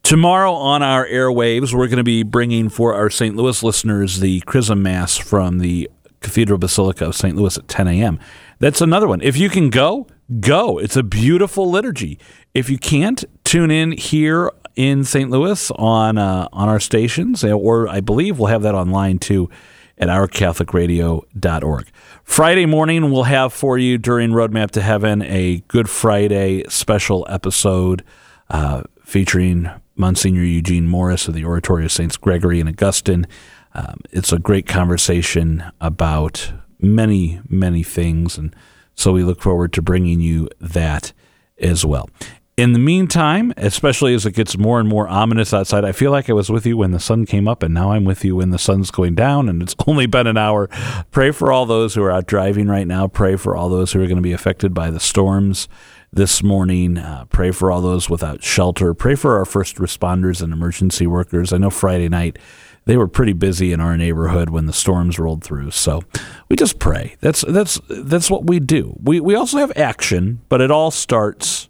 Tomorrow 0.03 0.53
on 0.53 0.83
our 0.83 1.07
airwaves, 1.07 1.73
we're 1.73 1.87
going 1.87 1.97
to 1.97 2.03
be 2.03 2.23
bringing 2.23 2.69
for 2.69 2.93
our 2.93 3.09
St. 3.09 3.35
Louis 3.35 3.63
listeners 3.63 4.19
the 4.19 4.41
Chrism 4.41 4.83
Mass 4.83 5.17
from 5.17 5.59
the 5.59 5.89
Cathedral 6.21 6.59
Basilica 6.59 7.05
of 7.05 7.15
St. 7.15 7.35
Louis 7.35 7.57
at 7.57 7.67
10 7.67 7.87
a.m. 7.87 8.19
That's 8.59 8.81
another 8.81 9.07
one. 9.07 9.21
If 9.21 9.35
you 9.37 9.49
can 9.49 9.69
go, 9.69 10.07
go. 10.39 10.77
It's 10.77 10.95
a 10.95 11.03
beautiful 11.03 11.69
liturgy. 11.69 12.19
If 12.53 12.69
you 12.69 12.77
can't, 12.77 13.23
tune 13.43 13.71
in 13.71 13.93
here 13.93 14.51
in 14.75 15.03
St. 15.03 15.29
Louis 15.29 15.71
on 15.71 16.17
uh, 16.17 16.47
on 16.51 16.69
our 16.69 16.79
stations, 16.79 17.43
or 17.43 17.87
I 17.87 18.01
believe 18.01 18.39
we'll 18.39 18.47
have 18.47 18.63
that 18.63 18.75
online 18.75 19.19
too 19.19 19.49
at 19.97 20.09
ourcatholicradio.org. 20.09 21.87
Friday 22.23 22.65
morning, 22.65 23.11
we'll 23.11 23.23
have 23.23 23.53
for 23.53 23.77
you 23.77 23.97
during 23.97 24.31
Roadmap 24.31 24.71
to 24.71 24.81
Heaven 24.81 25.21
a 25.21 25.63
Good 25.67 25.89
Friday 25.89 26.63
special 26.67 27.25
episode 27.29 28.03
uh, 28.49 28.83
featuring 29.03 29.69
Monsignor 29.95 30.43
Eugene 30.43 30.87
Morris 30.87 31.27
of 31.27 31.33
the 31.33 31.45
Oratory 31.45 31.85
of 31.85 31.91
Saints 31.91 32.17
Gregory 32.17 32.59
and 32.59 32.67
Augustine. 32.67 33.25
Um, 33.73 33.99
it's 34.11 34.33
a 34.33 34.39
great 34.39 34.67
conversation 34.67 35.63
about 35.79 36.51
many, 36.79 37.39
many 37.47 37.83
things, 37.83 38.37
and 38.37 38.53
so 38.95 39.13
we 39.13 39.23
look 39.23 39.41
forward 39.41 39.71
to 39.73 39.81
bringing 39.81 40.19
you 40.19 40.49
that 40.59 41.13
as 41.59 41.85
well. 41.85 42.09
In 42.57 42.71
the 42.71 42.79
meantime, 42.79 43.53
especially 43.57 44.13
as 44.13 44.25
it 44.25 44.31
gets 44.31 44.57
more 44.57 44.79
and 44.79 44.87
more 44.87 45.09
ominous 45.09 45.53
outside, 45.53 45.83
I 45.83 45.91
feel 45.91 46.11
like 46.11 46.29
I 46.29 46.33
was 46.33 46.49
with 46.49 46.65
you 46.65 46.77
when 46.77 46.91
the 46.91 47.01
sun 47.01 47.25
came 47.25 47.49
up, 47.49 47.61
and 47.61 47.73
now 47.73 47.91
I'm 47.91 48.05
with 48.05 48.23
you 48.23 48.37
when 48.37 48.51
the 48.51 48.57
sun's 48.57 48.91
going 48.91 49.13
down, 49.13 49.49
and 49.49 49.61
it's 49.61 49.75
only 49.87 50.05
been 50.05 50.25
an 50.25 50.37
hour. 50.37 50.69
Pray 51.11 51.31
for 51.31 51.51
all 51.51 51.65
those 51.65 51.95
who 51.95 52.03
are 52.03 52.11
out 52.11 52.27
driving 52.27 52.69
right 52.69 52.87
now. 52.87 53.09
Pray 53.09 53.35
for 53.35 53.57
all 53.57 53.67
those 53.67 53.91
who 53.91 54.01
are 54.01 54.07
going 54.07 54.15
to 54.15 54.21
be 54.21 54.31
affected 54.31 54.73
by 54.73 54.89
the 54.89 55.01
storms 55.01 55.67
this 56.13 56.41
morning. 56.41 56.97
Uh, 56.97 57.25
pray 57.25 57.51
for 57.51 57.73
all 57.73 57.81
those 57.81 58.09
without 58.09 58.41
shelter. 58.41 58.93
Pray 58.93 59.15
for 59.15 59.37
our 59.37 59.43
first 59.43 59.75
responders 59.75 60.41
and 60.41 60.53
emergency 60.53 61.05
workers. 61.05 61.51
I 61.51 61.57
know 61.57 61.69
Friday 61.69 62.07
night 62.07 62.39
they 62.85 62.95
were 62.95 63.09
pretty 63.09 63.33
busy 63.33 63.73
in 63.73 63.81
our 63.81 63.97
neighborhood 63.97 64.49
when 64.49 64.65
the 64.65 64.71
storms 64.71 65.19
rolled 65.19 65.43
through. 65.43 65.71
So 65.71 66.03
we 66.47 66.55
just 66.55 66.79
pray. 66.79 67.17
That's 67.19 67.41
that's 67.41 67.81
that's 67.89 68.31
what 68.31 68.47
we 68.47 68.61
do. 68.61 68.97
We 69.03 69.19
we 69.19 69.35
also 69.35 69.57
have 69.57 69.73
action, 69.75 70.39
but 70.47 70.61
it 70.61 70.71
all 70.71 70.91
starts 70.91 71.67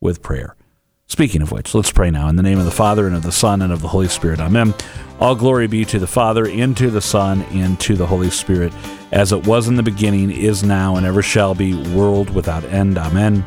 with 0.00 0.22
prayer. 0.22 0.56
Speaking 1.06 1.42
of 1.42 1.50
which, 1.50 1.74
let's 1.74 1.90
pray 1.90 2.10
now 2.10 2.28
in 2.28 2.36
the 2.36 2.42
name 2.42 2.60
of 2.60 2.64
the 2.64 2.70
Father 2.70 3.08
and 3.08 3.16
of 3.16 3.24
the 3.24 3.32
Son 3.32 3.62
and 3.62 3.72
of 3.72 3.82
the 3.82 3.88
Holy 3.88 4.06
Spirit. 4.06 4.38
Amen. 4.38 4.72
All 5.18 5.34
glory 5.34 5.66
be 5.66 5.84
to 5.86 5.98
the 5.98 6.06
Father 6.06 6.46
and 6.46 6.76
to 6.76 6.88
the 6.88 7.00
Son 7.00 7.42
and 7.50 7.80
to 7.80 7.96
the 7.96 8.06
Holy 8.06 8.30
Spirit, 8.30 8.72
as 9.10 9.32
it 9.32 9.44
was 9.44 9.66
in 9.66 9.74
the 9.74 9.82
beginning, 9.82 10.30
is 10.30 10.62
now, 10.62 10.94
and 10.94 11.04
ever 11.04 11.20
shall 11.20 11.52
be, 11.52 11.74
world 11.96 12.30
without 12.30 12.62
end. 12.64 12.96
Amen. 12.96 13.44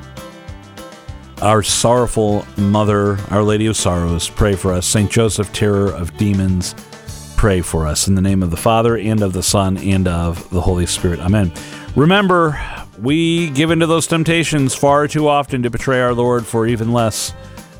Our 1.41 1.63
sorrowful 1.63 2.45
Mother, 2.57 3.17
Our 3.29 3.43
Lady 3.43 3.65
of 3.67 3.77
Sorrows, 3.77 4.29
pray 4.29 4.55
for 4.55 4.73
us. 4.73 4.85
Saint 4.85 5.09
Joseph, 5.09 5.53
terror 5.53 5.87
of 5.87 6.15
demons, 6.17 6.75
pray 7.37 7.61
for 7.61 7.87
us. 7.87 8.09
In 8.09 8.15
the 8.15 8.21
name 8.21 8.43
of 8.43 8.51
the 8.51 8.57
Father 8.57 8.97
and 8.97 9.21
of 9.21 9.31
the 9.31 9.41
Son 9.41 9.77
and 9.77 10.07
of 10.07 10.49
the 10.49 10.61
Holy 10.61 10.85
Spirit. 10.85 11.21
Amen. 11.21 11.51
Remember, 11.95 12.59
we 12.99 13.49
give 13.51 13.71
into 13.71 13.87
those 13.87 14.07
temptations 14.07 14.75
far 14.75 15.07
too 15.07 15.27
often 15.27 15.63
to 15.63 15.69
betray 15.69 16.01
our 16.01 16.13
Lord 16.13 16.45
for 16.45 16.67
even 16.67 16.93
less 16.93 17.33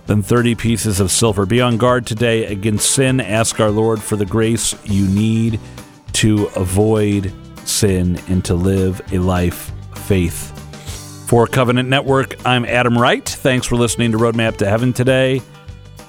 than 0.06 0.22
30 0.22 0.56
pieces 0.56 1.00
of 1.00 1.12
silver. 1.12 1.46
Be 1.46 1.62
on 1.62 1.78
guard 1.78 2.06
today 2.06 2.46
against 2.46 2.92
sin. 2.92 3.22
Ask 3.22 3.60
our 3.60 3.72
Lord 3.72 4.02
for 4.02 4.16
the 4.16 4.26
grace 4.26 4.76
you 4.86 5.08
need 5.08 5.60
to 6.14 6.46
avoid 6.56 7.32
sin 7.66 8.20
and 8.28 8.44
to 8.46 8.56
live 8.56 9.02
a 9.14 9.20
life 9.20 9.72
faith. 9.96 10.52
For 11.28 11.48
Covenant 11.48 11.90
Network, 11.90 12.36
I'm 12.46 12.66
Adam 12.66 12.98
Wright. 12.98 13.28
Thanks 13.28 13.66
for 13.66 13.76
listening 13.76 14.12
to 14.12 14.18
Roadmap 14.18 14.58
to 14.58 14.70
Heaven 14.70 14.94
today. 14.94 15.42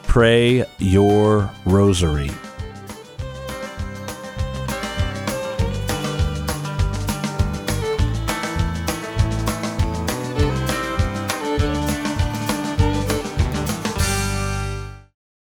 Pray 0.02 0.64
your 0.78 1.50
rosary. 1.64 2.30